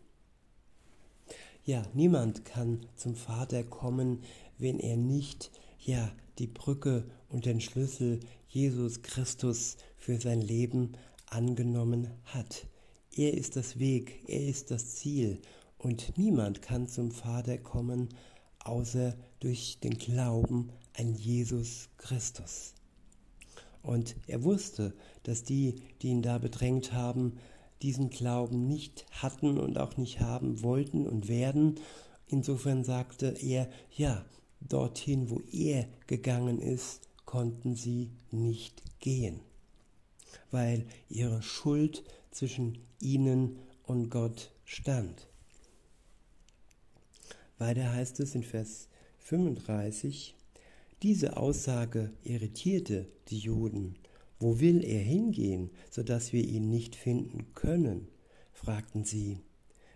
Ja, 1.67 1.83
niemand 1.95 2.45
kann 2.45 2.85
zum 2.95 3.15
Vater 3.15 3.65
kommen, 3.65 4.23
wenn 4.59 4.79
er 4.79 4.99
nicht, 4.99 5.51
ja, 5.79 6.13
die 6.39 6.47
Brücke 6.47 7.07
und 7.31 7.47
den 7.47 7.63
Schlüssel 7.63 8.21
Jesus 8.49 9.01
Christus 9.01 9.79
für 9.97 10.21
sein 10.21 10.43
Leben 10.43 10.93
angenommen 11.31 12.11
hat. 12.25 12.67
Er 13.17 13.33
ist 13.33 13.57
das 13.57 13.79
Weg, 13.79 14.25
er 14.27 14.47
ist 14.47 14.71
das 14.71 14.97
Ziel 14.97 15.41
und 15.79 16.19
niemand 16.19 16.61
kann 16.61 16.87
zum 16.87 17.11
Vater 17.11 17.57
kommen, 17.57 18.11
außer 18.59 19.17
durch 19.41 19.79
den 19.83 19.97
Glauben 19.97 20.71
an 20.99 21.15
Jesus 21.15 21.89
Christus. 21.97 22.75
Und 23.83 24.17
er 24.27 24.45
wusste, 24.45 24.93
dass 25.23 25.45
die, 25.45 25.77
die 26.03 26.09
ihn 26.09 26.21
da 26.21 26.37
bedrängt 26.37 26.93
haben, 26.93 27.39
diesen 27.83 28.11
Glauben 28.11 28.67
nicht 28.67 29.07
hatten 29.11 29.59
und 29.59 29.79
auch 29.79 29.97
nicht 29.97 30.21
haben 30.21 30.63
wollten 30.63 31.07
und 31.07 31.29
werden. 31.29 31.81
Insofern 32.27 32.85
sagte 32.85 33.29
er, 33.41 33.69
ja, 33.91 34.25
dorthin, 34.61 35.31
wo 35.31 35.41
er 35.53 35.87
gegangen 36.07 36.61
ist, 36.61 37.09
konnten 37.25 37.75
sie 37.77 38.11
nicht 38.31 38.83
gehen. 39.01 39.41
weil 40.51 40.87
ihre 41.09 41.43
Schuld 41.43 42.05
zwischen 42.31 42.79
ihnen 43.01 43.59
und 43.85 44.11
Gott 44.11 44.51
stand. 44.65 45.27
Weiter 47.59 47.93
heißt 47.93 48.21
es 48.21 48.35
in 48.35 48.43
Vers 48.43 48.89
35, 49.19 50.35
diese 51.03 51.37
Aussage 51.37 52.13
irritierte 52.23 53.07
die 53.29 53.39
Juden. 53.39 53.97
Wo 54.39 54.61
will 54.61 54.85
er 54.85 55.01
hingehen, 55.01 55.71
so 55.91 56.03
dass 56.03 56.33
wir 56.33 56.45
ihn 56.45 56.69
nicht 56.69 56.97
finden 56.97 57.55
können? 57.55 58.09
fragten 58.53 59.05
sie. 59.05 59.39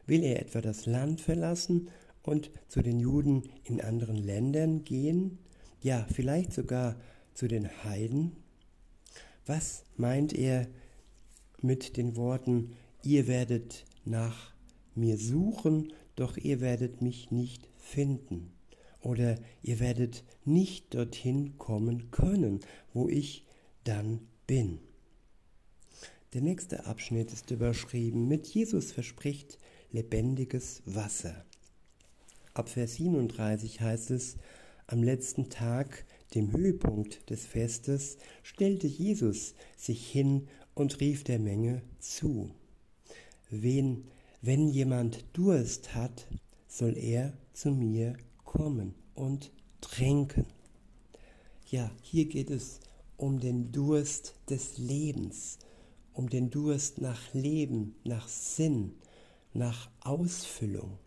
Will 0.06 0.22
er 0.22 0.40
etwa 0.40 0.60
das 0.60 0.86
Land 0.86 1.20
verlassen 1.20 1.88
und 2.22 2.50
zu 2.68 2.82
den 2.82 3.00
Juden 3.00 3.44
in 3.64 3.80
anderen 3.80 4.16
Ländern 4.16 4.84
gehen? 4.84 5.38
Ja, 5.82 6.06
vielleicht 6.12 6.52
sogar 6.52 6.96
zu 7.34 7.46
den 7.46 7.68
Heiden? 7.84 8.32
Was 9.46 9.84
meint 9.96 10.32
er 10.32 10.66
mit 11.60 11.96
den 11.96 12.16
Worten, 12.16 12.72
ihr 13.02 13.26
werdet 13.26 13.86
nach 14.04 14.52
mir 14.94 15.16
suchen, 15.16 15.92
doch 16.16 16.36
ihr 16.36 16.60
werdet 16.60 17.00
mich 17.00 17.30
nicht 17.30 17.68
finden? 17.76 18.52
Oder 19.00 19.38
ihr 19.62 19.80
werdet 19.80 20.24
nicht 20.44 20.94
dorthin 20.94 21.56
kommen 21.56 22.10
können, 22.10 22.60
wo 22.92 23.08
ich 23.08 23.46
dann 23.84 24.27
bin. 24.48 24.80
Der 26.32 26.40
nächste 26.40 26.86
Abschnitt 26.86 27.32
ist 27.32 27.52
überschrieben 27.52 28.26
mit 28.26 28.48
Jesus 28.48 28.90
verspricht 28.90 29.58
lebendiges 29.92 30.82
Wasser. 30.84 31.44
Ab 32.54 32.68
Vers 32.68 32.94
37 32.96 33.80
heißt 33.80 34.10
es, 34.10 34.36
am 34.88 35.02
letzten 35.02 35.50
Tag, 35.50 36.04
dem 36.34 36.50
Höhepunkt 36.50 37.30
des 37.30 37.46
Festes, 37.46 38.16
stellte 38.42 38.86
Jesus 38.86 39.54
sich 39.76 40.10
hin 40.10 40.48
und 40.74 40.98
rief 41.00 41.24
der 41.24 41.38
Menge 41.38 41.82
zu. 41.98 42.50
Wen, 43.50 44.08
wenn 44.40 44.68
jemand 44.68 45.24
Durst 45.34 45.94
hat, 45.94 46.26
soll 46.66 46.96
er 46.96 47.34
zu 47.52 47.70
mir 47.70 48.16
kommen 48.44 48.94
und 49.14 49.52
trinken. 49.82 50.46
Ja, 51.66 51.90
hier 52.02 52.24
geht 52.24 52.50
es 52.50 52.80
um 53.18 53.40
den 53.40 53.72
Durst 53.72 54.36
des 54.48 54.78
Lebens, 54.78 55.58
um 56.14 56.30
den 56.30 56.50
Durst 56.50 57.00
nach 57.00 57.34
Leben, 57.34 57.96
nach 58.04 58.28
Sinn, 58.28 58.94
nach 59.52 59.90
Ausfüllung. 60.00 60.98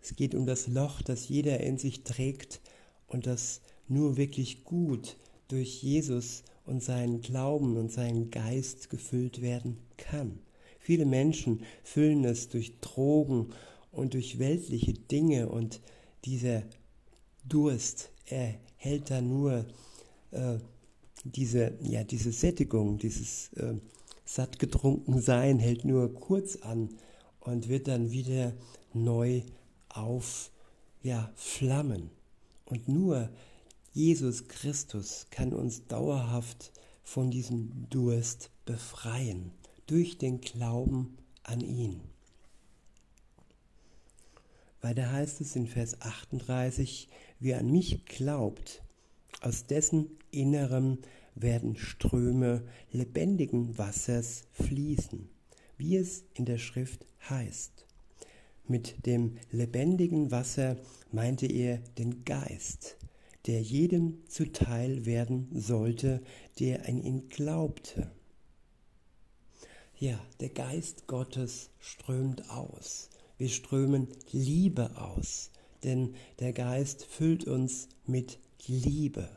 Es 0.00 0.14
geht 0.14 0.34
um 0.34 0.46
das 0.46 0.68
Loch, 0.68 1.02
das 1.02 1.28
jeder 1.28 1.60
in 1.60 1.78
sich 1.78 2.04
trägt 2.04 2.60
und 3.08 3.26
das 3.26 3.62
nur 3.88 4.16
wirklich 4.16 4.64
gut 4.64 5.16
durch 5.48 5.82
Jesus 5.82 6.44
und 6.66 6.82
seinen 6.82 7.22
Glauben 7.22 7.76
und 7.78 7.90
seinen 7.90 8.30
Geist 8.30 8.90
gefüllt 8.90 9.40
werden 9.40 9.78
kann. 9.96 10.38
Viele 10.78 11.06
Menschen 11.06 11.62
füllen 11.82 12.24
es 12.24 12.50
durch 12.50 12.80
Drogen 12.80 13.48
und 13.90 14.12
durch 14.12 14.38
weltliche 14.38 14.92
Dinge 14.92 15.48
und 15.48 15.80
dieser 16.26 16.64
Durst 17.46 18.10
erhält 18.26 19.10
da 19.10 19.22
nur 19.22 19.64
äh, 20.30 20.58
diese, 21.24 21.76
ja, 21.80 22.04
diese 22.04 22.32
Sättigung, 22.32 22.98
dieses 22.98 23.52
äh, 23.54 23.74
sattgetrunken 24.24 25.20
Sein 25.20 25.58
hält 25.58 25.84
nur 25.84 26.14
kurz 26.14 26.56
an 26.56 26.90
und 27.40 27.68
wird 27.68 27.88
dann 27.88 28.10
wieder 28.10 28.54
neu 28.92 29.42
auf 29.88 30.50
ja, 31.02 31.32
Flammen. 31.34 32.10
Und 32.66 32.88
nur 32.88 33.30
Jesus 33.92 34.48
Christus 34.48 35.26
kann 35.30 35.52
uns 35.52 35.86
dauerhaft 35.86 36.72
von 37.02 37.30
diesem 37.30 37.88
Durst 37.90 38.50
befreien, 38.64 39.52
durch 39.86 40.18
den 40.18 40.40
Glauben 40.40 41.16
an 41.42 41.60
ihn. 41.60 42.00
Weiter 44.80 45.12
heißt 45.12 45.40
es 45.40 45.56
in 45.56 45.66
Vers 45.66 46.00
38, 46.00 47.08
wer 47.40 47.58
an 47.58 47.70
mich 47.70 48.04
glaubt, 48.06 48.82
aus 49.40 49.66
dessen 49.66 50.10
Innerem 50.30 50.98
werden 51.34 51.76
Ströme 51.76 52.64
lebendigen 52.92 53.76
Wassers 53.78 54.44
fließen, 54.52 55.28
wie 55.76 55.96
es 55.96 56.24
in 56.34 56.44
der 56.44 56.58
Schrift 56.58 57.06
heißt. 57.28 57.86
Mit 58.66 59.06
dem 59.06 59.36
lebendigen 59.50 60.30
Wasser 60.30 60.76
meinte 61.12 61.46
er 61.46 61.78
den 61.98 62.24
Geist, 62.24 62.96
der 63.46 63.60
jedem 63.60 64.26
zuteil 64.26 65.04
werden 65.04 65.48
sollte, 65.52 66.22
der 66.58 66.88
an 66.88 67.02
ihn 67.02 67.28
glaubte. 67.28 68.10
Ja, 69.98 70.18
der 70.40 70.48
Geist 70.48 71.06
Gottes 71.06 71.70
strömt 71.78 72.48
aus. 72.50 73.10
Wir 73.36 73.48
strömen 73.48 74.08
Liebe 74.30 74.96
aus, 74.96 75.50
denn 75.82 76.14
der 76.40 76.52
Geist 76.52 77.04
füllt 77.04 77.46
uns 77.46 77.88
mit 78.06 78.38
Liebe. 78.66 79.28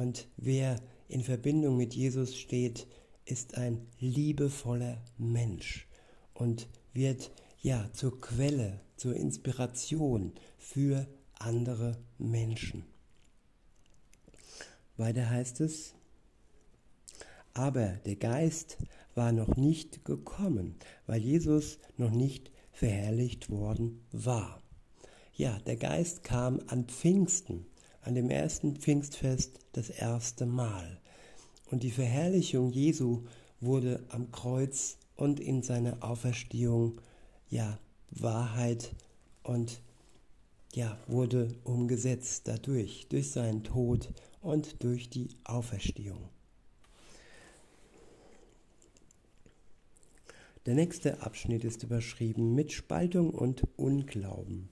Und 0.00 0.28
wer 0.38 0.80
in 1.08 1.22
Verbindung 1.22 1.76
mit 1.76 1.92
Jesus 1.92 2.34
steht, 2.34 2.86
ist 3.26 3.58
ein 3.58 3.86
liebevoller 3.98 4.96
Mensch 5.18 5.86
und 6.32 6.68
wird 6.94 7.30
ja 7.60 7.86
zur 7.92 8.18
Quelle, 8.18 8.80
zur 8.96 9.14
Inspiration 9.14 10.32
für 10.56 11.06
andere 11.38 11.98
Menschen. 12.16 12.86
Weiter 14.96 15.28
heißt 15.28 15.60
es, 15.60 15.92
aber 17.52 17.88
der 18.06 18.16
Geist 18.16 18.78
war 19.14 19.32
noch 19.32 19.54
nicht 19.56 20.06
gekommen, 20.06 20.76
weil 21.06 21.20
Jesus 21.20 21.78
noch 21.98 22.10
nicht 22.10 22.50
verherrlicht 22.72 23.50
worden 23.50 24.00
war. 24.12 24.62
Ja, 25.34 25.58
der 25.66 25.76
Geist 25.76 26.24
kam 26.24 26.58
an 26.68 26.86
Pfingsten, 26.86 27.66
an 28.02 28.14
dem 28.14 28.30
ersten 28.30 28.76
Pfingstfest 28.76 29.58
das 29.72 29.90
erste 29.90 30.46
Mal. 30.46 30.98
Und 31.70 31.82
die 31.82 31.90
Verherrlichung 31.90 32.70
Jesu 32.70 33.24
wurde 33.60 34.02
am 34.08 34.32
Kreuz 34.32 34.96
und 35.16 35.38
in 35.38 35.62
seiner 35.62 36.02
Auferstehung 36.02 37.00
ja 37.48 37.78
Wahrheit 38.10 38.94
und 39.42 39.80
ja 40.74 40.98
wurde 41.06 41.54
umgesetzt 41.64 42.48
dadurch, 42.48 43.06
durch 43.08 43.30
seinen 43.30 43.64
Tod 43.64 44.08
und 44.40 44.82
durch 44.82 45.10
die 45.10 45.28
Auferstehung. 45.44 46.28
Der 50.66 50.74
nächste 50.74 51.22
Abschnitt 51.22 51.64
ist 51.64 51.82
überschrieben 51.82 52.54
mit 52.54 52.72
Spaltung 52.72 53.30
und 53.30 53.66
Unglauben. 53.76 54.68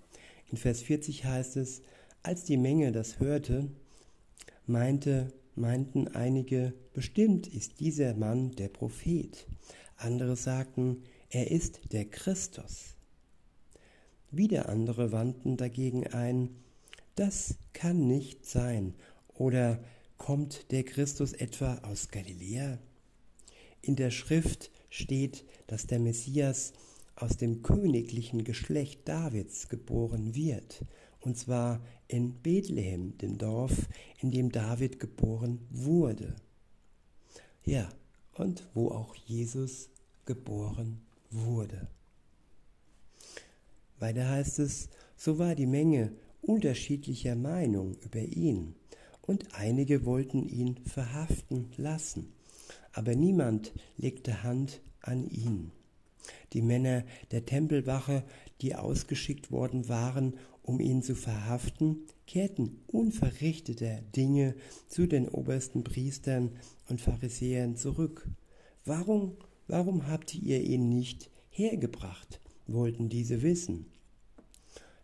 In 0.51 0.59
Vers 0.59 0.83
40 0.83 1.25
heißt 1.25 1.57
es, 1.57 1.83
als 2.23 2.45
die 2.45 2.57
Menge 2.57 2.93
das 2.93 3.21
hörte, 3.21 3.69
meinte, 4.67 5.33
meinten 5.55 6.09
einige, 6.09 6.75
bestimmt 6.93 7.47
ist 7.47 7.81
dieser 7.81 8.15
Mann 8.15 8.53
der 8.53 8.69
Prophet. 8.69 9.47
Andere 9.97 10.37
sagten, 10.37 11.03
er 11.31 11.51
ist 11.51 11.93
der 11.93 12.05
Christus. 12.05 12.97
Wieder 14.31 14.69
andere 14.69 15.11
wandten 15.13 15.57
dagegen 15.57 16.07
ein, 16.07 16.51
das 17.15 17.57
kann 17.73 18.07
nicht 18.07 18.47
sein. 18.47 18.95
Oder 19.35 19.83
kommt 20.19 20.71
der 20.71 20.85
Christus 20.85 21.33
etwa 21.33 21.79
aus 21.79 22.11
Galiläa? 22.11 22.79
In 23.81 23.97
der 23.97 24.11
Schrift 24.11 24.71
steht, 24.91 25.45
dass 25.67 25.87
der 25.87 25.99
Messias 25.99 26.73
aus 27.17 27.37
dem 27.37 27.63
königlichen 27.63 28.45
Geschlecht 28.45 29.09
Davids 29.09 29.69
geboren 29.69 30.35
wird 30.35 30.85
und 31.29 31.37
zwar 31.37 31.83
in 32.07 32.41
Bethlehem, 32.41 33.19
dem 33.19 33.37
Dorf, 33.37 33.87
in 34.23 34.31
dem 34.31 34.51
David 34.51 34.99
geboren 34.99 35.59
wurde. 35.69 36.35
Ja, 37.67 37.91
und 38.33 38.67
wo 38.73 38.89
auch 38.89 39.15
Jesus 39.15 39.91
geboren 40.25 41.03
wurde. 41.31 41.87
Weiter 43.99 44.27
heißt 44.27 44.59
es, 44.61 44.89
so 45.19 45.39
war 45.39 45.55
die 45.55 45.67
Menge 45.67 46.13
unterschiedlicher 46.41 47.37
Meinung 47.37 47.95
über 48.01 48.21
ihn, 48.21 48.75
und 49.21 49.55
einige 49.55 50.07
wollten 50.07 50.49
ihn 50.49 50.79
verhaften 50.87 51.71
lassen, 51.77 52.33
aber 52.95 53.15
niemand 53.15 53.75
legte 53.99 54.43
Hand 54.45 54.81
an 55.03 55.29
ihn. 55.29 55.73
Die 56.55 56.63
Männer 56.63 57.05
der 57.33 57.45
Tempelwache, 57.45 58.25
die 58.63 58.75
ausgeschickt 58.75 59.53
worden 59.53 59.91
waren, 59.91 60.35
um 60.69 60.81
ihn 60.81 61.03
zu 61.03 61.15
verhaften, 61.15 62.05
kehrten 62.27 62.83
unverrichteter 62.89 64.03
Dinge 64.15 64.55
zu 64.87 65.07
den 65.07 65.27
obersten 65.27 65.83
Priestern 65.83 66.51
und 66.91 67.01
Pharisäern 67.01 67.75
zurück. 67.75 68.29
Warum, 68.85 69.39
warum 69.67 70.07
habt 70.09 70.35
ihr 70.35 70.63
ihn 70.63 70.91
nicht 70.91 71.31
hergebracht? 71.49 72.41
wollten 72.67 73.09
diese 73.09 73.41
wissen. 73.41 73.87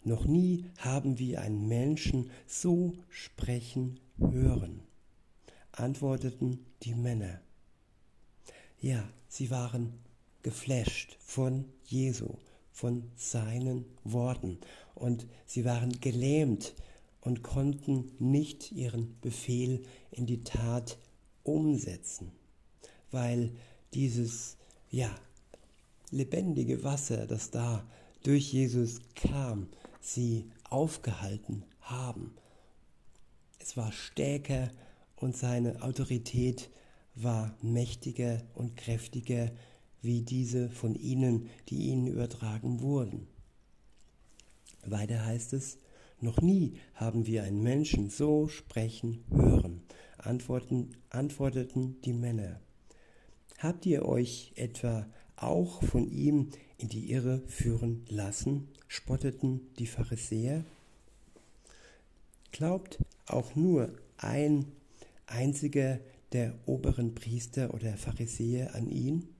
Noch 0.02 0.26
nie 0.26 0.66
haben 0.76 1.18
wir 1.18 1.40
einen 1.40 1.66
Menschen 1.66 2.28
so 2.46 2.92
sprechen 3.08 4.00
hören, 4.18 4.82
antworteten 5.72 6.58
die 6.82 6.94
Männer. 6.94 7.40
ja, 8.80 9.08
sie 9.28 9.50
waren 9.50 9.94
geflasht 10.42 11.16
von 11.20 11.64
Jesu, 11.86 12.36
von 12.74 13.04
seinen 13.14 13.84
Worten 14.02 14.58
und 14.96 15.26
sie 15.46 15.64
waren 15.64 16.00
gelähmt 16.00 16.74
und 17.20 17.44
konnten 17.44 18.10
nicht 18.18 18.72
ihren 18.72 19.18
Befehl 19.20 19.84
in 20.10 20.26
die 20.26 20.42
Tat 20.42 20.98
umsetzen, 21.44 22.32
weil 23.12 23.52
dieses 23.94 24.56
ja 24.90 25.08
lebendige 26.10 26.82
Wasser, 26.82 27.26
das 27.28 27.52
da 27.52 27.86
durch 28.24 28.52
Jesus 28.52 29.00
kam, 29.14 29.68
sie 30.00 30.50
aufgehalten 30.68 31.64
haben. 31.80 32.34
Es 33.60 33.76
war 33.76 33.92
stärker 33.92 34.68
und 35.14 35.36
seine 35.36 35.80
Autorität 35.80 36.70
war 37.14 37.56
mächtiger 37.62 38.42
und 38.54 38.76
kräftiger 38.76 39.52
wie 40.04 40.22
diese 40.22 40.68
von 40.68 40.94
ihnen, 40.94 41.48
die 41.68 41.88
ihnen 41.88 42.06
übertragen 42.06 42.80
wurden. 42.80 43.26
Weiter 44.84 45.24
heißt 45.24 45.52
es, 45.54 45.78
noch 46.20 46.40
nie 46.40 46.74
haben 46.94 47.26
wir 47.26 47.42
einen 47.42 47.62
Menschen 47.62 48.10
so 48.10 48.48
sprechen 48.48 49.24
hören, 49.30 49.82
antworten, 50.18 50.90
antworteten 51.10 52.00
die 52.02 52.12
Männer. 52.12 52.60
Habt 53.58 53.86
ihr 53.86 54.06
euch 54.06 54.52
etwa 54.56 55.06
auch 55.36 55.82
von 55.82 56.10
ihm 56.10 56.50
in 56.78 56.88
die 56.88 57.10
Irre 57.10 57.42
führen 57.46 58.04
lassen? 58.08 58.68
spotteten 58.88 59.60
die 59.78 59.86
Pharisäer. 59.86 60.64
Glaubt 62.52 62.98
auch 63.26 63.56
nur 63.56 63.92
ein 64.18 64.66
einziger 65.26 65.98
der 66.32 66.54
oberen 66.66 67.14
Priester 67.14 67.74
oder 67.74 67.96
Pharisäer 67.96 68.74
an 68.74 68.88
ihn? 68.88 69.33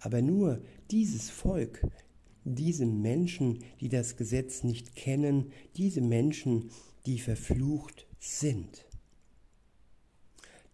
Aber 0.00 0.22
nur 0.22 0.62
dieses 0.90 1.30
Volk, 1.30 1.82
diese 2.44 2.86
Menschen, 2.86 3.64
die 3.80 3.88
das 3.88 4.16
Gesetz 4.16 4.62
nicht 4.62 4.94
kennen, 4.94 5.52
diese 5.76 6.00
Menschen, 6.00 6.70
die 7.06 7.18
verflucht 7.18 8.06
sind. 8.18 8.86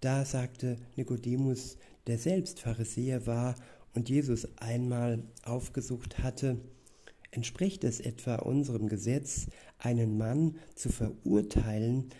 Da 0.01 0.25
sagte 0.25 0.77
Nikodemus, 0.97 1.79
der 2.07 2.19
selbst 2.19 2.61
Pharisäer 2.61 3.27
war 3.27 3.55
und 3.95 4.11
Jesus 4.11 4.47
einmal 4.59 5.23
aufgesucht 5.45 6.19
hatte, 6.19 6.61
entspricht 7.31 7.85
es 7.85 8.01
etwa 8.01 8.37
unserem 8.37 8.89
Gesetz, 8.89 9.47
einen 9.79 10.19
Mann 10.19 10.57
zu 10.75 10.91
verurteilen, 10.91 12.11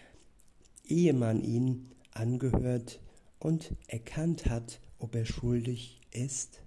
ehe 0.87 1.13
man 1.13 1.43
ihn 1.43 1.91
angehört 2.13 3.01
und 3.39 3.75
erkannt 3.87 4.47
hat, 4.47 4.81
ob 4.99 5.15
er 5.15 5.27
schuldig 5.27 6.01
ist? 6.11 6.64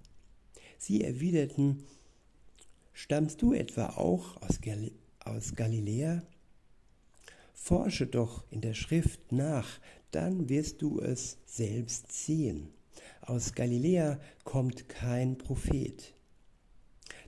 Sie 0.78 1.02
erwiderten, 1.04 1.84
stammst 2.92 3.42
du 3.42 3.52
etwa 3.52 3.90
auch 3.90 4.40
aus, 4.42 4.60
Gal 4.60 4.90
aus 5.24 5.54
Galiläa? 5.54 6.22
Forsche 7.52 8.06
doch 8.06 8.44
in 8.50 8.60
der 8.60 8.74
Schrift 8.74 9.32
nach, 9.32 9.80
dann 10.12 10.48
wirst 10.48 10.80
du 10.80 11.00
es 11.00 11.36
selbst 11.44 12.12
sehen. 12.12 12.68
Aus 13.20 13.52
Galiläa 13.52 14.18
kommt 14.44 14.88
kein 14.88 15.36
Prophet. 15.36 16.14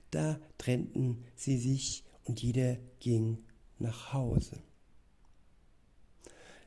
Da 0.09 0.39
trennten 0.57 1.23
sie 1.35 1.57
sich 1.57 2.03
und 2.23 2.41
jeder 2.41 2.77
ging 2.99 3.37
nach 3.77 4.13
Hause. 4.13 4.57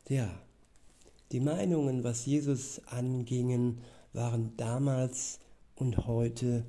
Ja, 0.08 0.38
die 1.32 1.40
Meinungen, 1.40 2.04
was 2.04 2.26
Jesus 2.26 2.80
angingen, 2.86 3.80
waren 4.12 4.56
damals 4.56 5.40
und 5.74 6.06
heute 6.06 6.64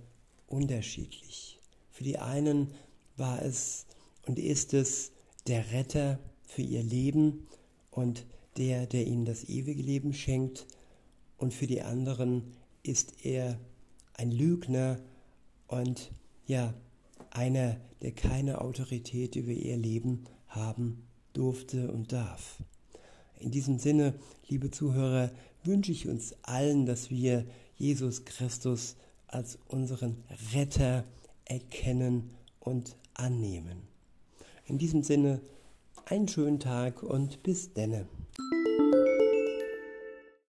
unterschiedlich. 0.48 1.60
Für 1.92 2.04
die 2.04 2.18
einen 2.18 2.72
war 3.18 3.42
es 3.42 3.86
und 4.26 4.40
ist 4.40 4.74
es 4.74 5.12
der 5.48 5.72
Retter 5.72 6.20
für 6.48 6.62
ihr 6.62 6.84
Leben 6.84 7.48
und 7.92 8.26
der, 8.58 8.86
der 8.88 9.06
ihnen 9.06 9.26
das 9.26 9.44
ewige 9.44 9.82
Leben 9.82 10.14
schenkt, 10.14 10.66
und 11.38 11.54
für 11.54 11.68
die 11.68 11.82
anderen 11.82 12.56
ist 12.84 13.26
er 13.26 13.60
ein 14.14 14.32
Lügner 14.32 15.00
und 15.68 16.12
ja, 16.46 16.74
einer, 17.32 17.78
der 18.02 18.14
keine 18.14 18.62
Autorität 18.62 19.36
über 19.36 19.52
ihr 19.52 19.78
Leben 19.78 20.24
haben 20.48 21.04
durfte 21.34 21.92
und 21.92 22.14
darf. 22.14 22.64
In 23.40 23.52
diesem 23.52 23.80
Sinne, 23.80 24.14
liebe 24.48 24.72
Zuhörer, 24.72 25.32
wünsche 25.64 25.92
ich 25.92 26.08
uns 26.08 26.36
allen, 26.44 26.86
dass 26.86 27.10
wir 27.10 27.46
Jesus 27.78 28.26
Christus 28.26 28.96
als 29.28 29.58
unseren 29.68 30.24
Retter 30.54 31.04
erkennen 31.46 32.32
und 32.60 32.96
annehmen. 33.14 33.88
In 34.66 34.78
diesem 34.78 35.04
Sinne, 35.04 35.42
einen 36.06 36.28
schönen 36.28 36.60
Tag 36.60 37.04
und 37.04 37.44
bis 37.44 37.74
denne. 37.74 38.08